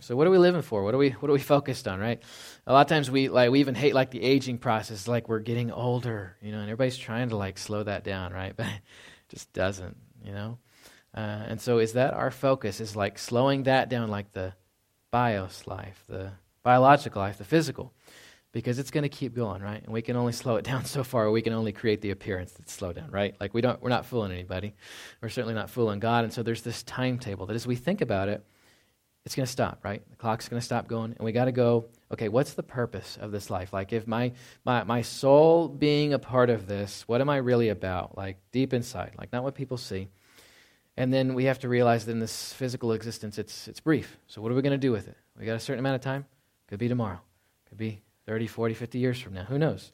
[0.00, 0.82] So what are we living for?
[0.82, 2.20] What are we what are we focused on, right?
[2.66, 5.38] A lot of times we like we even hate like the aging process, like we're
[5.38, 8.54] getting older, you know, and everybody's trying to like slow that down, right?
[8.56, 10.58] But it just doesn't, you know.
[11.14, 12.80] Uh, and so is that our focus?
[12.80, 14.54] Is like slowing that down, like the
[15.12, 16.32] bios life, the
[16.64, 17.92] biological life, the physical,
[18.50, 19.82] because it's going to keep going, right?
[19.84, 21.30] And we can only slow it down so far.
[21.30, 23.36] We can only create the appearance that's slow down, right?
[23.40, 24.74] Like we don't, we're not fooling anybody.
[25.22, 26.24] We're certainly not fooling God.
[26.24, 28.44] And so there's this timetable that as we think about it
[29.24, 30.02] it's going to stop, right?
[30.10, 33.16] The clock's going to stop going, and we got to go, okay, what's the purpose
[33.18, 33.72] of this life?
[33.72, 34.32] Like, if my,
[34.64, 38.18] my, my soul being a part of this, what am I really about?
[38.18, 40.08] Like, deep inside, like, not what people see.
[40.96, 44.18] And then we have to realize that in this physical existence, it's, it's brief.
[44.26, 45.16] So, what are we going to do with it?
[45.38, 46.26] We got a certain amount of time?
[46.68, 47.20] Could be tomorrow,
[47.68, 49.44] could be 30, 40, 50 years from now.
[49.44, 49.90] Who knows?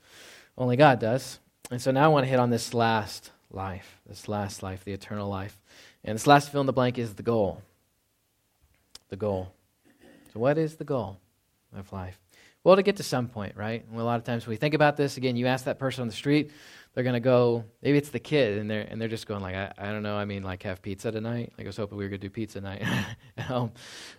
[0.58, 1.38] Only God does.
[1.70, 4.92] And so now I want to hit on this last life, this last life, the
[4.92, 5.60] eternal life.
[6.04, 7.62] And this last fill in the blank is the goal
[9.10, 9.52] the goal.
[10.32, 11.18] So, what is the goal
[11.76, 12.18] of life?
[12.62, 13.84] Well, to get to some point, right?
[13.90, 16.08] And a lot of times we think about this, again, you ask that person on
[16.08, 16.50] the street,
[16.92, 19.54] they're going to go, maybe it's the kid, and they're, and they're just going like,
[19.54, 21.52] I, I don't know, I mean, like have pizza tonight?
[21.56, 22.82] Like I was hoping we were going to do pizza night
[23.38, 23.72] at home.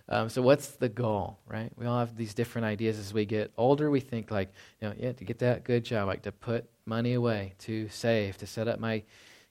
[0.08, 1.70] Um, so what's the goal, right?
[1.76, 3.90] We all have these different ideas as we get older.
[3.90, 7.12] We think like, you know, yeah, to get that good job, like to put money
[7.12, 9.04] away, to save, to set up my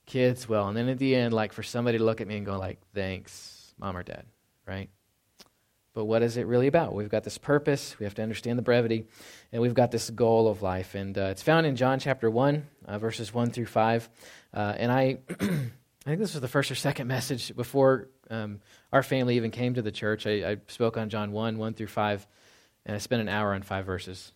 [0.06, 0.68] kids well.
[0.68, 2.82] And then at the end, like for somebody to look at me and go like,
[2.94, 4.26] thanks, mom or dad,
[4.68, 4.90] right?
[5.94, 6.94] But what is it really about?
[6.94, 9.08] We've got this purpose, we have to understand the brevity,
[9.52, 10.96] and we've got this goal of life.
[10.96, 14.10] And uh, it's found in John chapter 1, uh, verses 1 through 5.
[14.54, 15.36] Uh, and I, I
[16.06, 18.62] think this was the first or second message before um,
[18.94, 20.26] our family even came to the church.
[20.26, 22.28] I, I, spoke on John 1, 1 through 5,
[22.86, 24.32] and I spent an hour on five verses.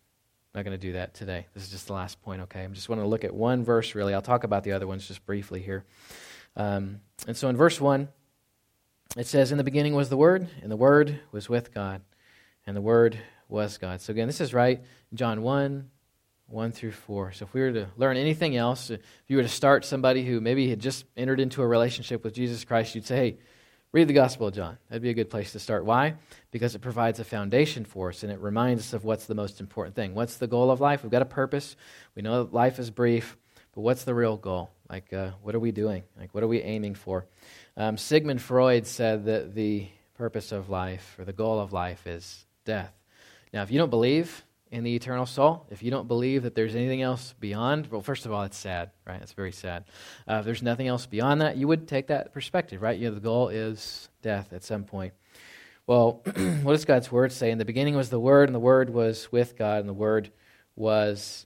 [0.54, 1.48] I'm not going to do that today.
[1.54, 2.64] This is just the last point, okay?
[2.64, 4.14] I'm just want to look at one verse, really.
[4.14, 5.86] I'll talk about the other ones just briefly here.
[6.58, 8.10] Um, and so in verse 1,
[9.16, 12.02] it says, In the beginning was the Word, and the Word was with God,
[12.66, 14.02] and the Word was God.
[14.02, 15.90] So again, this is right, John 1,
[16.48, 17.32] 1 through 4.
[17.32, 20.42] So if we were to learn anything else, if you were to start somebody who
[20.42, 23.38] maybe had just entered into a relationship with Jesus Christ, you'd say, hey,
[23.92, 24.78] read the Gospel of John.
[24.90, 25.86] That'd be a good place to start.
[25.86, 26.16] Why?
[26.52, 29.60] Because it provides a foundation for us and it reminds us of what's the most
[29.60, 30.14] important thing.
[30.14, 31.02] What's the goal of life?
[31.02, 31.76] We've got a purpose.
[32.16, 33.38] We know that life is brief,
[33.74, 34.75] but what's the real goal?
[34.90, 36.04] Like, uh, what are we doing?
[36.18, 37.26] Like, what are we aiming for?
[37.76, 42.46] Um, Sigmund Freud said that the purpose of life, or the goal of life, is
[42.66, 42.94] death.
[43.54, 46.76] Now, if you don't believe in the eternal soul, if you don't believe that there's
[46.76, 49.22] anything else beyond, well, first of all, it's sad, right?
[49.22, 49.86] It's very sad.
[50.28, 52.98] Uh, if there's nothing else beyond that, you would take that perspective, right?
[52.98, 55.14] You know, the goal is death at some point.
[55.88, 56.22] Well,
[56.64, 57.52] what does God's word say?
[57.52, 60.32] In the beginning was the Word, and the Word was with God, and the Word
[60.76, 61.46] was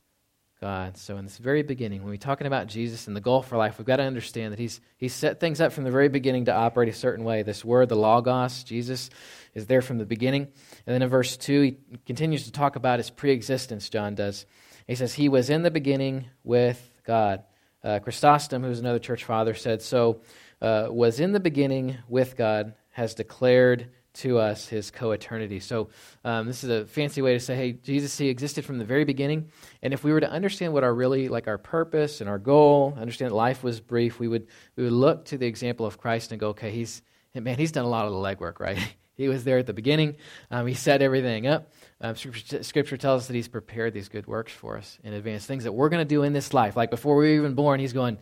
[0.61, 0.97] God.
[0.97, 3.77] So, in this very beginning, when we're talking about Jesus and the goal for life,
[3.77, 6.53] we've got to understand that he's, he's set things up from the very beginning to
[6.53, 7.43] operate a certain way.
[7.43, 9.09] This word, the Logos, Jesus,
[9.53, 10.43] is there from the beginning.
[10.85, 14.45] And then in verse 2, he continues to talk about his pre existence, John does.
[14.85, 17.43] He says, He was in the beginning with God.
[17.81, 20.21] Uh, Chrysostom, who's another church father, said, So,
[20.61, 23.89] uh, was in the beginning with God, has declared
[24.19, 25.60] to us his co eternity.
[25.60, 25.89] So,
[26.23, 29.05] um, this is a fancy way to say, hey, Jesus, he existed from the very
[29.05, 29.51] beginning.
[29.82, 32.97] And if we were to understand what our really, like our purpose and our goal,
[32.99, 36.32] understand that life was brief, we would, we would look to the example of Christ
[36.32, 37.01] and go, okay, he's,
[37.34, 38.77] man, he's done a lot of the legwork, right?
[39.15, 40.15] he was there at the beginning,
[40.51, 41.71] um, he set everything up.
[42.01, 45.45] Um, scripture, scripture, tells us that he's prepared these good works for us in advance,
[45.45, 46.77] things that we're going to do in this life.
[46.77, 48.17] Like before we were even born, he's going,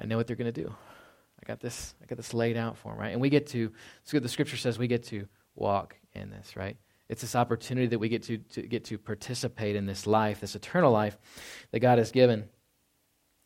[0.00, 0.74] I know what they're going to do.
[1.46, 1.94] I got this.
[2.02, 3.12] I got this laid out for him, right?
[3.12, 3.72] And we get to.
[4.02, 6.76] So the scripture says we get to walk in this, right?
[7.08, 10.56] It's this opportunity that we get to, to get to participate in this life, this
[10.56, 11.16] eternal life
[11.70, 12.48] that God has given.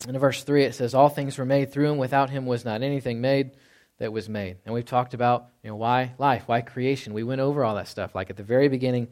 [0.07, 1.97] And in verse 3, it says, All things were made through him.
[1.99, 3.51] Without him was not anything made
[3.99, 4.57] that was made.
[4.65, 7.13] And we've talked about, you know, why life, why creation.
[7.13, 8.15] We went over all that stuff.
[8.15, 9.09] Like at the very beginning,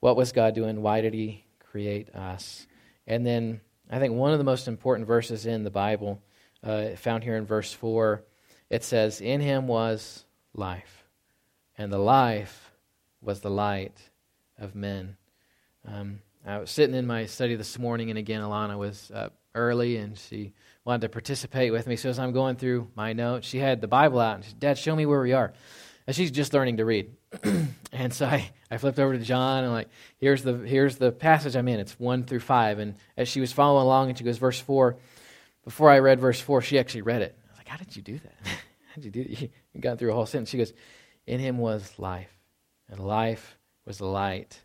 [0.00, 0.80] what was God doing?
[0.80, 2.66] Why did he create us?
[3.06, 6.22] And then I think one of the most important verses in the Bible,
[6.64, 8.24] uh, found here in verse 4,
[8.70, 11.04] it says, In him was life,
[11.76, 12.72] and the life
[13.20, 13.98] was the light
[14.58, 15.16] of men.
[15.86, 19.96] Um, I was sitting in my study this morning, and again, Alana was up early,
[19.96, 20.52] and she
[20.84, 21.96] wanted to participate with me.
[21.96, 24.60] So as I'm going through my notes, she had the Bible out, and she said,
[24.60, 25.52] Dad, show me where we are.
[26.06, 27.10] And she's just learning to read.
[27.92, 31.56] and so I, I flipped over to John, and like, here's the, here's the passage
[31.56, 31.80] I'm in.
[31.80, 32.78] It's 1 through 5.
[32.78, 34.96] And as she was following along, and she goes, verse 4,
[35.64, 37.36] before I read verse 4, she actually read it.
[37.70, 38.34] How did you do that?
[38.44, 39.50] how did you do that?
[39.74, 40.50] You got through a whole sentence.
[40.50, 40.72] She goes,
[41.24, 42.36] in him was life,
[42.88, 43.56] and life
[43.86, 44.60] was the light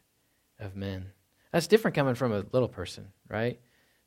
[0.59, 1.11] of men.
[1.51, 3.59] That's different coming from a little person, right?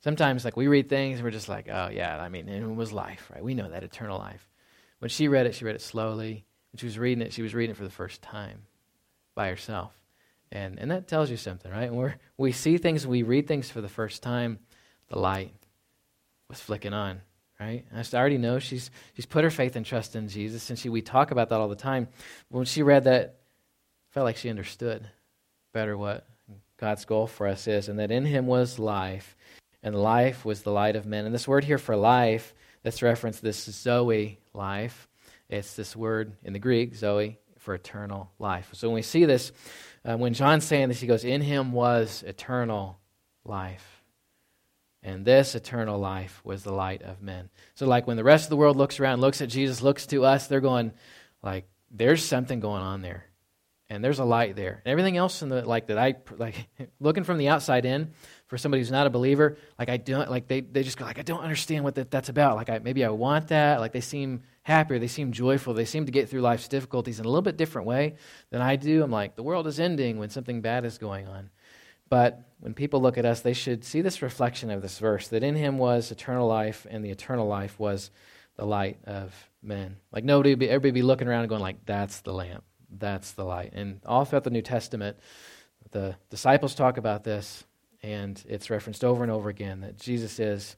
[0.03, 2.91] Sometimes, like, we read things and we're just like, oh, yeah, I mean, it was
[2.91, 3.41] life, right?
[3.41, 4.49] We know that eternal life.
[4.99, 6.45] When she read it, she read it slowly.
[6.73, 8.63] When she was reading it, she was reading it for the first time
[9.33, 9.93] by herself.
[10.51, 11.93] And, and that tells you something, right?
[11.93, 14.59] When we see things, we read things for the first time,
[15.07, 15.53] the light
[16.49, 17.21] was flicking on
[17.59, 17.85] right?
[17.93, 21.01] I already know she's, she's put her faith and trust in Jesus, and she, we
[21.01, 22.07] talk about that all the time.
[22.49, 23.35] When she read that,
[24.11, 25.07] felt like she understood
[25.73, 26.27] better what
[26.77, 29.35] God's goal for us is, and that in him was life,
[29.83, 31.25] and life was the light of men.
[31.25, 35.07] And this word here for life, that's referenced this Zoe life.
[35.49, 38.69] It's this word in the Greek, Zoe, for eternal life.
[38.73, 39.51] So when we see this,
[40.05, 42.99] uh, when John's saying this, he goes, In him was eternal
[43.43, 43.98] life.
[45.01, 47.49] And this eternal life was the light of men.
[47.75, 50.25] So, like when the rest of the world looks around, looks at Jesus, looks to
[50.25, 50.91] us, they're going,
[51.41, 53.25] like, there's something going on there.
[53.91, 54.81] And there's a light there.
[54.85, 56.67] And everything else in the like that I like
[56.99, 58.11] looking from the outside in
[58.45, 61.17] for somebody who's not a believer, like I don't like they, they just go like
[61.17, 62.55] I don't understand what that, that's about.
[62.55, 63.79] Like I maybe I want that.
[63.79, 67.25] Like they seem happier, they seem joyful, they seem to get through life's difficulties in
[67.25, 68.15] a little bit different way
[68.51, 69.01] than I do.
[69.01, 71.49] I'm like, the world is ending when something bad is going on.
[72.09, 75.43] But when people look at us, they should see this reflection of this verse that
[75.43, 78.11] in him was eternal life, and the eternal life was
[78.55, 79.97] the light of men.
[80.11, 83.45] Like nobody, be, everybody be looking around and going like, "That's the lamp, that's the
[83.45, 85.17] light." And all throughout the New Testament,
[85.91, 87.63] the disciples talk about this,
[88.03, 90.75] and it's referenced over and over again that Jesus is,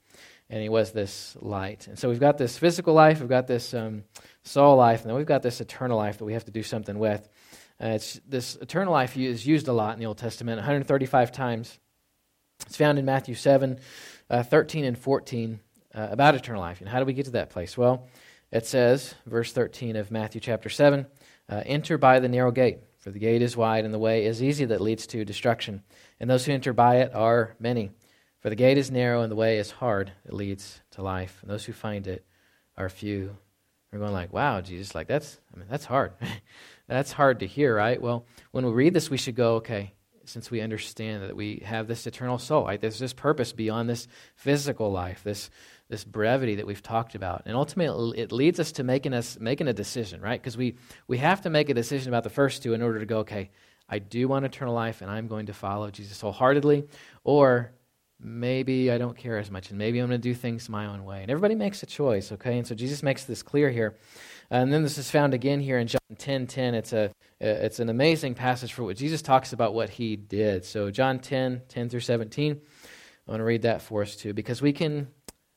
[0.50, 1.88] and He was this light.
[1.88, 4.04] And so we've got this physical life, we've got this um,
[4.44, 7.00] soul life, and then we've got this eternal life that we have to do something
[7.00, 7.28] with.
[7.82, 11.80] Uh, it's, this eternal life is used a lot in the Old Testament, 135 times.
[12.68, 13.80] It's found in Matthew 7,
[14.30, 15.60] uh, 13, and 14
[15.96, 16.80] uh, about eternal life.
[16.80, 17.76] And how do we get to that place?
[17.76, 18.08] Well,
[18.52, 21.08] it says, verse 13 of Matthew chapter 7
[21.50, 24.44] uh, Enter by the narrow gate, for the gate is wide and the way is
[24.44, 25.82] easy that leads to destruction.
[26.20, 27.92] And those who enter by it are many.
[28.42, 31.40] For the gate is narrow and the way is hard that leads to life.
[31.42, 32.26] And those who find it
[32.78, 33.38] are few.
[33.92, 36.14] We're going like, wow, Jesus, like that's, I mean, that's hard.
[36.92, 38.02] That's hard to hear, right?
[38.02, 39.94] Well, when we read this, we should go, okay,
[40.26, 42.82] since we understand that we have this eternal soul, right?
[42.82, 45.50] There's this purpose beyond this physical life, this
[45.88, 47.44] this brevity that we've talked about.
[47.46, 50.42] And ultimately, it leads us to making us making a decision, right?
[50.42, 50.76] Because we
[51.08, 53.52] we have to make a decision about the first two in order to go, okay,
[53.88, 56.90] I do want eternal life, and I'm going to follow Jesus wholeheartedly,
[57.24, 57.72] or
[58.20, 61.06] maybe I don't care as much, and maybe I'm going to do things my own
[61.06, 61.22] way.
[61.22, 62.58] And everybody makes a choice, okay?
[62.58, 63.96] And so Jesus makes this clear here.
[64.52, 66.76] And then this is found again here in John 10 10.
[66.76, 70.66] It's, a, it's an amazing passage for what Jesus talks about what he did.
[70.66, 72.60] So, John 10 10 through 17.
[73.28, 75.08] I want to read that for us too, because we can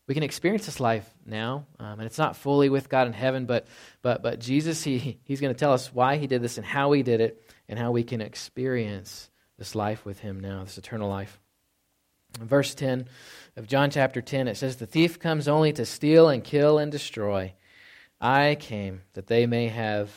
[0.07, 3.47] we can experience this life now, um, and it's not fully with God in heaven,
[3.47, 3.67] but
[4.01, 6.93] but but Jesus he he's going to tell us why he did this and how
[6.93, 9.29] he did it, and how we can experience
[9.59, 11.41] this life with him now, this eternal life.
[12.41, 13.09] In verse 10
[13.57, 16.91] of John chapter 10, it says, The thief comes only to steal and kill and
[16.91, 17.55] destroy.
[18.25, 20.11] I came that they may have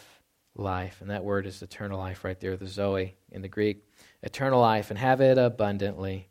[0.56, 1.02] life.
[1.02, 3.84] And that word is eternal life right there, the Zoe in the Greek.
[4.24, 6.30] Eternal life, and have it abundantly.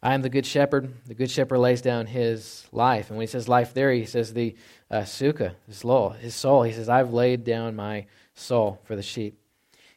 [0.00, 0.92] I am the good shepherd.
[1.06, 3.08] The good shepherd lays down his life.
[3.08, 4.54] And when he says life there, he says the
[4.92, 6.62] uh, psuche, his soul, his soul.
[6.62, 9.40] He says, I've laid down my soul for the sheep.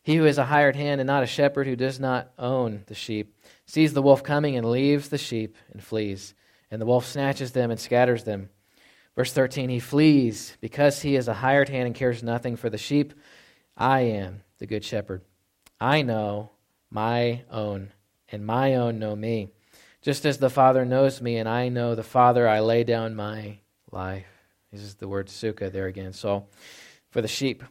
[0.01, 2.95] He who is a hired hand and not a shepherd who does not own the
[2.95, 3.35] sheep
[3.67, 6.33] sees the wolf coming and leaves the sheep and flees.
[6.71, 8.49] And the wolf snatches them and scatters them.
[9.15, 12.77] Verse 13, he flees because he is a hired hand and cares nothing for the
[12.77, 13.13] sheep.
[13.77, 15.21] I am the good shepherd.
[15.79, 16.51] I know
[16.89, 17.91] my own,
[18.29, 19.49] and my own know me.
[20.01, 23.59] Just as the Father knows me, and I know the Father, I lay down my
[23.91, 24.27] life.
[24.71, 26.13] This is the word psuche there again.
[26.13, 26.47] So,
[27.09, 27.63] for the sheep.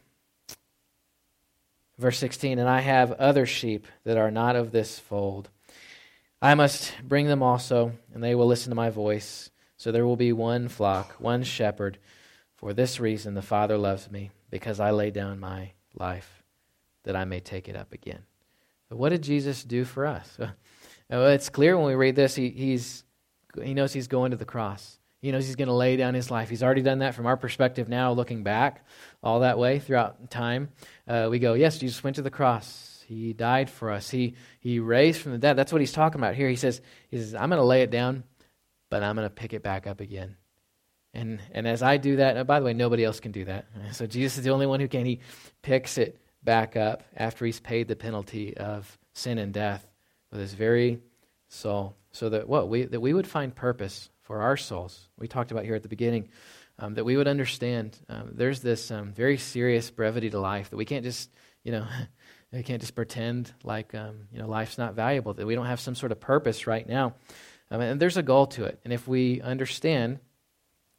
[1.97, 5.49] Verse 16, and I have other sheep that are not of this fold.
[6.41, 9.49] I must bring them also, and they will listen to my voice.
[9.85, 11.99] So there will be one flock, one shepherd.
[12.55, 16.41] For this reason the Father loves me, because I lay down my life,
[17.03, 18.23] that I may take it up again.
[18.89, 20.39] But what did Jesus do for us?
[21.07, 23.03] Well, it's clear when we read this, he, he's,
[23.63, 24.97] he knows he's going to the cross.
[25.21, 26.49] He knows he's going to lay down his life.
[26.49, 28.83] He's already done that from our perspective now, looking back
[29.21, 30.69] all that way throughout time.
[31.07, 33.03] Uh, we go, yes, Jesus went to the cross.
[33.07, 34.09] He died for us.
[34.09, 35.53] He, he raised from the dead.
[35.53, 36.49] That's what he's talking about here.
[36.49, 38.23] He says, he says I'm going to lay it down,
[38.89, 40.37] but I'm going to pick it back up again.
[41.13, 43.65] And, and as I do that, by the way, nobody else can do that.
[43.93, 45.05] So Jesus is the only one who can.
[45.05, 45.21] He
[45.61, 49.87] picks it back up after he's paid the penalty of sin and death
[50.31, 50.99] with his very
[51.47, 51.95] soul.
[52.11, 52.69] So that what?
[52.69, 55.07] We, that we would find purpose for our souls.
[55.17, 56.29] We talked about here at the beginning.
[56.77, 60.75] Um, that we would understand um, there's this um, very serious brevity to life that
[60.75, 61.29] we can't just,
[61.63, 61.87] you know,
[62.51, 65.79] we can't just pretend like, um, you know, life's not valuable, that we don't have
[65.79, 67.13] some sort of purpose right now.
[67.71, 68.79] Um, and there's a goal to it.
[68.83, 70.19] And if we understand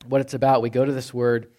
[0.07, 1.50] what it's about, we go to this word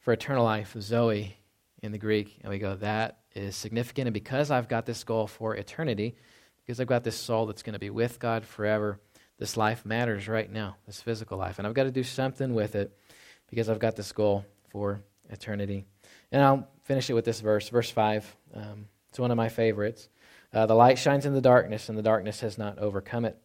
[0.00, 1.36] for eternal life, Zoe
[1.82, 4.08] in the Greek, and we go, that is significant.
[4.08, 6.16] And because I've got this goal for eternity,
[6.64, 9.00] because I've got this soul that's going to be with God forever,
[9.38, 11.58] this life matters right now, this physical life.
[11.58, 12.96] And I've got to do something with it
[13.48, 15.84] because I've got this goal for eternity.
[16.32, 18.36] And I'll finish it with this verse, verse 5.
[18.54, 20.08] Um, it's one of my favorites.
[20.52, 23.38] Uh, the light shines in the darkness, and the darkness has not overcome it.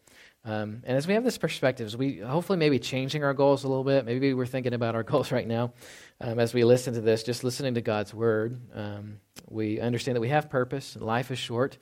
[0.46, 3.68] Um, and as we have this perspective, as we hopefully maybe changing our goals a
[3.68, 5.72] little bit, maybe we're thinking about our goals right now
[6.20, 10.20] um, as we listen to this, just listening to God's word, um, we understand that
[10.20, 11.78] we have purpose, life is short,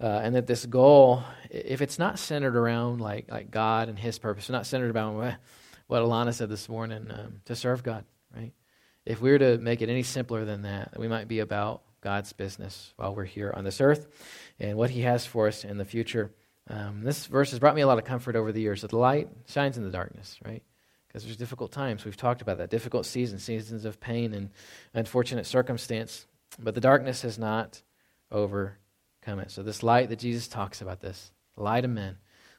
[0.00, 4.18] uh, and that this goal, if it's not centered around like, like God and His
[4.18, 5.36] purpose, not centered around what,
[5.86, 8.52] what Alana said this morning, um, to serve God, right?
[9.04, 12.32] If we were to make it any simpler than that, we might be about God's
[12.32, 14.06] business while we're here on this earth
[14.58, 16.30] and what He has for us in the future.
[16.68, 18.82] Um, this verse has brought me a lot of comfort over the years.
[18.82, 20.62] That the light shines in the darkness, right?
[21.06, 22.04] Because there's difficult times.
[22.04, 22.70] We've talked about that.
[22.70, 24.50] Difficult seasons, seasons of pain and
[24.94, 26.26] unfortunate circumstance.
[26.58, 27.82] But the darkness has not
[28.30, 29.50] overcome it.
[29.50, 32.16] So, this light that Jesus talks about, this light of men,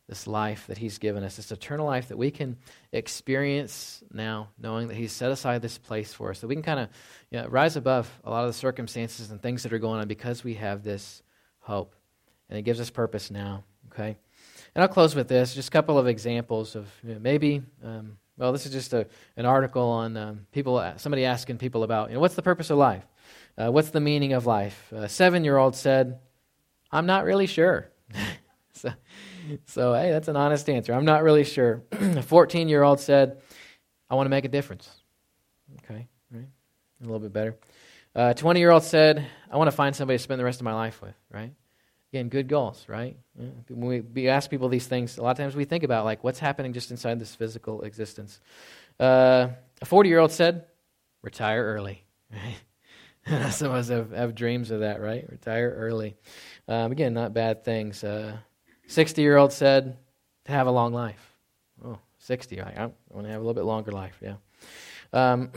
[0.07, 2.57] this life that He's given us, this eternal life that we can
[2.91, 6.79] experience now, knowing that He's set aside this place for us, that we can kind
[6.79, 6.89] of
[7.31, 10.07] you know, rise above a lot of the circumstances and things that are going on
[10.07, 11.23] because we have this
[11.59, 11.95] hope.
[12.49, 13.63] And it gives us purpose now.
[13.95, 14.17] Okay?
[14.75, 18.17] And I'll close with this just a couple of examples of you know, maybe, um,
[18.37, 22.15] well, this is just a, an article on um, people, somebody asking people about, you
[22.15, 23.05] know, what's the purpose of life?
[23.57, 24.91] Uh, what's the meaning of life?
[24.91, 26.19] A seven year old said,
[26.91, 27.89] I'm not really sure.
[28.73, 28.91] so,
[29.65, 30.93] so, hey, that's an honest answer.
[30.93, 31.83] I'm not really sure.
[31.91, 33.41] a 14 year old said,
[34.09, 34.89] I want to make a difference.
[35.83, 36.47] Okay, right?
[37.01, 37.55] A little bit better.
[38.13, 40.65] A 20 year old said, I want to find somebody to spend the rest of
[40.65, 41.53] my life with, right?
[42.13, 43.17] Again, good goals, right?
[43.35, 46.23] When we, we ask people these things, a lot of times we think about like
[46.23, 48.39] what's happening just inside this physical existence.
[48.99, 49.49] Uh,
[49.81, 50.65] a 40 year old said,
[51.21, 52.03] retire early.
[52.31, 53.51] Right?
[53.51, 55.25] Some of us have, have, dreams of that, right?
[55.29, 56.15] Retire early.
[56.67, 58.05] Um, again, not bad things.
[58.87, 59.97] 60 uh, year old said,
[60.45, 61.33] to have a long life.
[61.83, 62.61] Oh, 60.
[62.61, 64.35] I, I want to have a little bit longer life, yeah.
[65.11, 65.49] Um,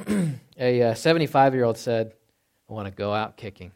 [0.58, 2.14] a 75 uh, year old said,
[2.68, 3.72] I want to go out kicking.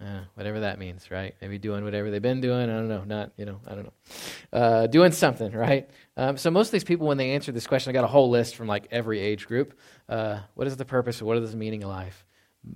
[0.00, 1.36] Uh, whatever that means, right?
[1.40, 2.68] Maybe doing whatever they've been doing.
[2.68, 3.04] I don't know.
[3.04, 3.92] Not, you know, I don't know.
[4.52, 5.88] Uh, doing something, right?
[6.16, 8.28] Um, so most of these people, when they answer this question, I got a whole
[8.28, 9.78] list from like every age group.
[10.08, 11.22] Uh, what is the purpose?
[11.22, 12.26] What is the meaning of life?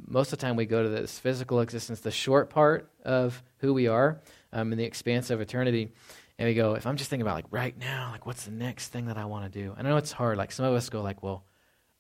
[0.07, 3.75] Most of the time, we go to this physical existence, the short part of who
[3.75, 4.21] we are,
[4.53, 5.93] um, in the expanse of eternity,
[6.39, 6.75] and we go.
[6.75, 9.25] If I'm just thinking about like right now, like what's the next thing that I
[9.25, 9.75] want to do?
[9.77, 10.37] And I know it's hard.
[10.37, 11.45] Like some of us go like, well,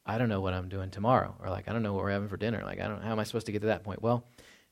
[0.06, 2.28] I don't know what I'm doing tomorrow, or like I don't know what we're having
[2.28, 2.62] for dinner.
[2.64, 3.02] Like I don't.
[3.02, 4.00] How am I supposed to get to that point?
[4.02, 4.24] Well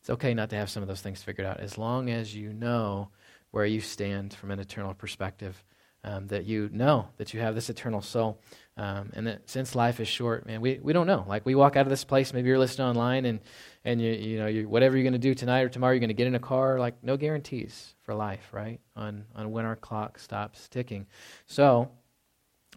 [0.06, 2.52] it's okay not to have some of those things figured out as long as you
[2.52, 3.08] know
[3.50, 5.64] where you stand from an eternal perspective.
[6.06, 8.40] um, that you know that you have this eternal soul.
[8.76, 11.24] Um, and that since life is short, man, we, we don't know.
[11.26, 13.40] Like we walk out of this place, maybe you're listening online, and
[13.84, 16.08] and you you know you, whatever you're going to do tonight or tomorrow, you're going
[16.08, 16.78] to get in a car.
[16.78, 18.80] Like no guarantees for life, right?
[18.94, 21.06] On on when our clock stops ticking.
[21.46, 21.90] So,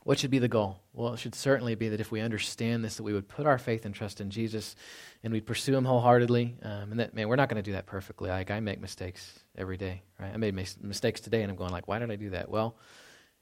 [0.03, 0.79] what should be the goal?
[0.93, 3.57] Well, it should certainly be that if we understand this, that we would put our
[3.57, 4.75] faith and trust in Jesus,
[5.23, 6.57] and we'd pursue Him wholeheartedly.
[6.63, 8.29] Um, and that man, we're not going to do that perfectly.
[8.29, 10.33] Like I make mistakes every day, right?
[10.33, 12.49] I made mis- mistakes today, and I'm going like, why did I do that?
[12.49, 12.75] Well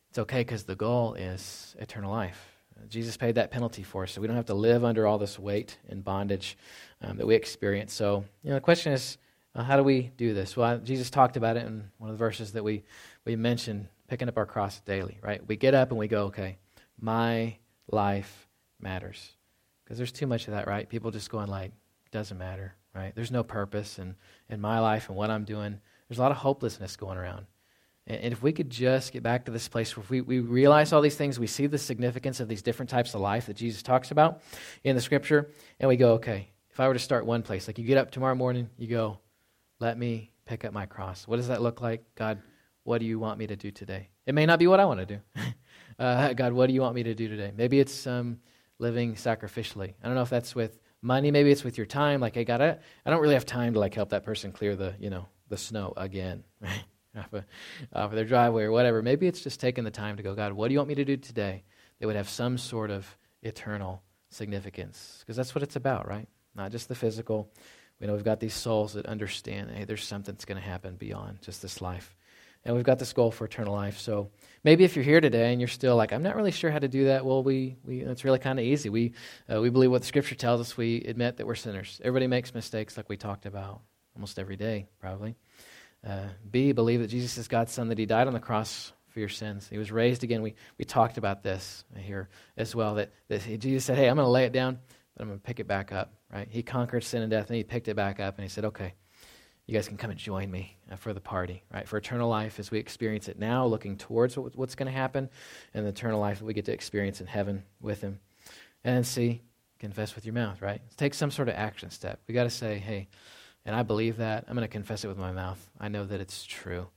[0.10, 2.58] it's okay because the goal is eternal life.
[2.90, 5.40] Jesus paid that penalty for us, so we don't have to live under all this
[5.40, 6.58] weight and bondage
[7.02, 7.94] um, that we experience.
[7.94, 9.18] So, you know, the question is,
[9.56, 10.56] uh, how do we do this?
[10.56, 12.84] Well, Jesus talked about it in one of the verses that we,
[13.26, 15.46] we mentioned, picking up our cross daily, right?
[15.48, 16.58] We get up and we go, okay,
[17.00, 17.58] my
[17.92, 18.48] life
[18.80, 19.34] matters.
[19.84, 20.88] Because there's too much of that, right?
[20.88, 21.72] People just going like,
[22.12, 23.14] doesn't matter, right?
[23.16, 24.16] There's no purpose in,
[24.50, 25.80] in my life and what I'm doing.
[26.08, 27.46] There's a lot of hopelessness going around.
[28.06, 31.02] And if we could just get back to this place where we, we realize all
[31.02, 34.12] these things, we see the significance of these different types of life that Jesus talks
[34.12, 34.42] about
[34.86, 37.78] in the scripture, and we go, okay, if I were to start one place, like
[37.78, 39.20] you get up tomorrow morning, you go,
[39.80, 41.28] let me pick up my cross.
[41.28, 42.06] What does that look like?
[42.16, 42.42] God,
[42.88, 44.08] what do you want me to do today?
[44.26, 45.20] It may not be what I want to do.
[46.00, 47.52] uh, God, what do you want me to do today?
[47.54, 48.40] Maybe it's um,
[48.80, 49.94] living sacrificially.
[50.02, 51.30] I don't know if that's with money.
[51.30, 52.22] Maybe it's with your time.
[52.22, 54.78] Like, hey, God, I, I don't really have time to like help that person clear
[54.78, 56.46] the, you know, the snow again.
[57.18, 57.46] Off, of,
[57.94, 59.02] off of their driveway or whatever.
[59.02, 61.06] Maybe it's just taking the time to go, God, what do you want me to
[61.06, 61.64] do today
[62.00, 65.18] that would have some sort of eternal significance?
[65.22, 66.28] Because that's what it's about, right?
[66.54, 67.50] Not just the physical.
[68.00, 70.96] We know we've got these souls that understand, hey, there's something that's going to happen
[70.96, 72.16] beyond just this life.
[72.66, 74.00] And we've got this goal for eternal life.
[74.00, 74.30] So
[74.64, 76.88] maybe if you're here today and you're still like, I'm not really sure how to
[76.88, 78.90] do that, well, we, we it's really kind of easy.
[78.90, 79.14] We,
[79.52, 80.76] uh, we believe what the Scripture tells us.
[80.76, 82.02] We admit that we're sinners.
[82.04, 83.82] Everybody makes mistakes, like we talked about
[84.16, 85.36] almost every day, probably.
[86.06, 89.20] Uh, B, believe that Jesus is God's Son, that He died on the cross for
[89.20, 89.68] your sins.
[89.70, 90.42] He was raised again.
[90.42, 94.26] We, we talked about this here as well, that, that Jesus said, Hey, I'm going
[94.26, 94.80] to lay it down,
[95.16, 96.14] but I'm going to pick it back up.
[96.32, 96.48] Right?
[96.50, 98.94] He conquered sin and death, and He picked it back up, and He said, Okay,
[99.68, 101.88] you guys can come and join me uh, for the party, right?
[101.88, 105.30] For eternal life as we experience it now, looking towards what, what's going to happen,
[105.74, 108.20] and the eternal life that we get to experience in heaven with Him.
[108.84, 109.42] And C,
[109.78, 110.82] confess with your mouth, right?
[110.96, 112.22] Take some sort of action step.
[112.28, 113.10] We got to say, Hey,
[113.66, 114.46] and I believe that.
[114.48, 115.60] I'm going to confess it with my mouth.
[115.78, 116.88] I know that it's true.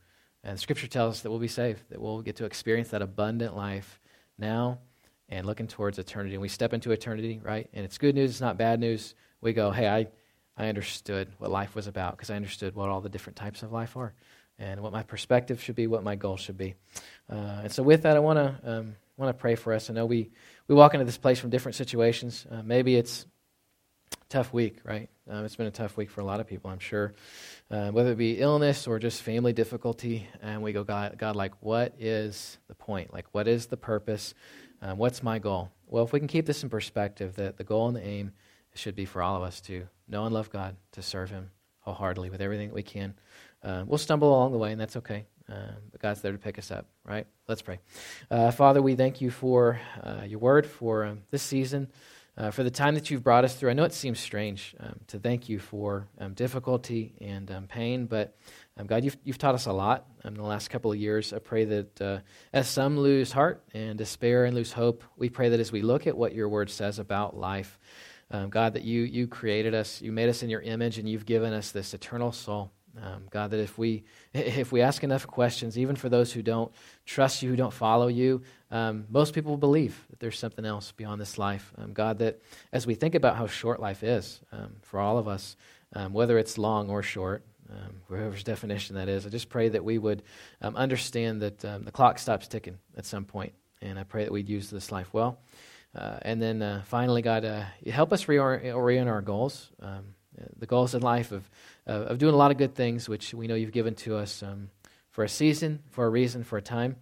[0.44, 3.56] And Scripture tells us that we'll be saved, that we'll get to experience that abundant
[3.56, 4.00] life
[4.38, 4.78] now
[5.28, 6.36] and looking towards eternity.
[6.36, 7.68] And we step into eternity, right?
[7.72, 9.14] And it's good news, it's not bad news.
[9.40, 10.06] We go, hey, I,
[10.60, 13.72] I understood what life was about because I understood what all the different types of
[13.72, 14.12] life are
[14.58, 16.74] and what my perspective should be, what my goal should be.
[17.32, 19.88] Uh, and so, with that, I want to um, want to pray for us.
[19.88, 20.28] I know we,
[20.68, 22.46] we walk into this place from different situations.
[22.50, 23.24] Uh, maybe it's
[24.28, 25.08] tough week, right?
[25.30, 27.14] Um, it's been a tough week for a lot of people, I'm sure.
[27.70, 31.54] Uh, whether it be illness or just family difficulty, and we go, God, God, like,
[31.60, 33.14] what is the point?
[33.14, 34.34] Like, what is the purpose?
[34.82, 35.70] Um, what's my goal?
[35.86, 38.32] Well, if we can keep this in perspective, that the goal and the aim
[38.80, 41.50] should be for all of us to know and love God, to serve Him
[41.80, 43.14] wholeheartedly with everything that we can.
[43.62, 45.26] Uh, we'll stumble along the way, and that's okay.
[45.48, 47.26] Uh, but God's there to pick us up, right?
[47.48, 47.78] Let's pray.
[48.30, 51.88] Uh, Father, we thank you for uh, your word, for um, this season
[52.36, 53.70] uh, for the time that you've brought us through.
[53.70, 58.06] I know it seems strange um, to thank you for um, difficulty and um, pain,
[58.06, 58.36] but
[58.86, 61.34] God, you've, you've taught us a lot in the last couple of years.
[61.34, 62.18] I pray that uh,
[62.50, 66.06] as some lose heart and despair and lose hope, we pray that as we look
[66.06, 67.78] at what your word says about life,
[68.30, 71.26] um, God, that you, you created us, you made us in your image, and you've
[71.26, 72.70] given us this eternal soul.
[73.00, 74.04] Um, God, that if we
[74.34, 76.72] if we ask enough questions, even for those who don't
[77.06, 81.20] trust you, who don't follow you, um, most people believe that there's something else beyond
[81.20, 81.72] this life.
[81.78, 82.40] Um, God, that
[82.72, 85.56] as we think about how short life is um, for all of us,
[85.94, 89.84] um, whether it's long or short, um, whoever's definition that is, I just pray that
[89.84, 90.22] we would
[90.60, 94.70] understand that the clock stops ticking at some point, and I pray that we'd use
[94.70, 95.38] this life well.
[95.94, 99.70] Uh, and then uh, finally, God, uh, help us reorient our goals
[100.56, 101.50] the goals in life of,
[101.86, 104.70] of doing a lot of good things, which we know you've given to us um,
[105.10, 106.96] for a season, for a reason, for a time.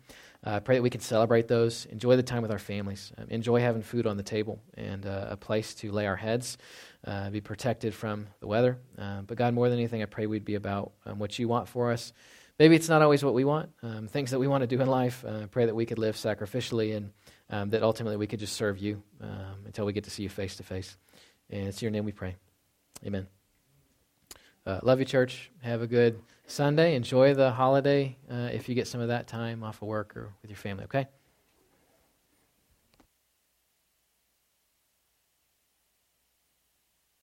[0.44, 3.26] I uh, pray that we can celebrate those, enjoy the time with our families, um,
[3.28, 6.58] enjoy having food on the table, and uh, a place to lay our heads,
[7.04, 8.78] uh, be protected from the weather.
[8.96, 11.68] Uh, but God, more than anything, I pray we'd be about um, what you want
[11.68, 12.12] for us.
[12.58, 14.88] Maybe it's not always what we want, um, things that we want to do in
[14.88, 15.24] life.
[15.28, 17.10] I pray that we could live sacrificially and
[17.50, 20.28] um, that ultimately we could just serve you um, until we get to see you
[20.28, 20.96] face to face.
[21.50, 22.36] And it's your name we pray.
[23.06, 23.26] Amen.
[24.66, 25.50] Uh, love you, church.
[25.62, 26.94] Have a good Sunday.
[26.94, 30.34] Enjoy the holiday uh, if you get some of that time off of work or
[30.42, 31.06] with your family, okay?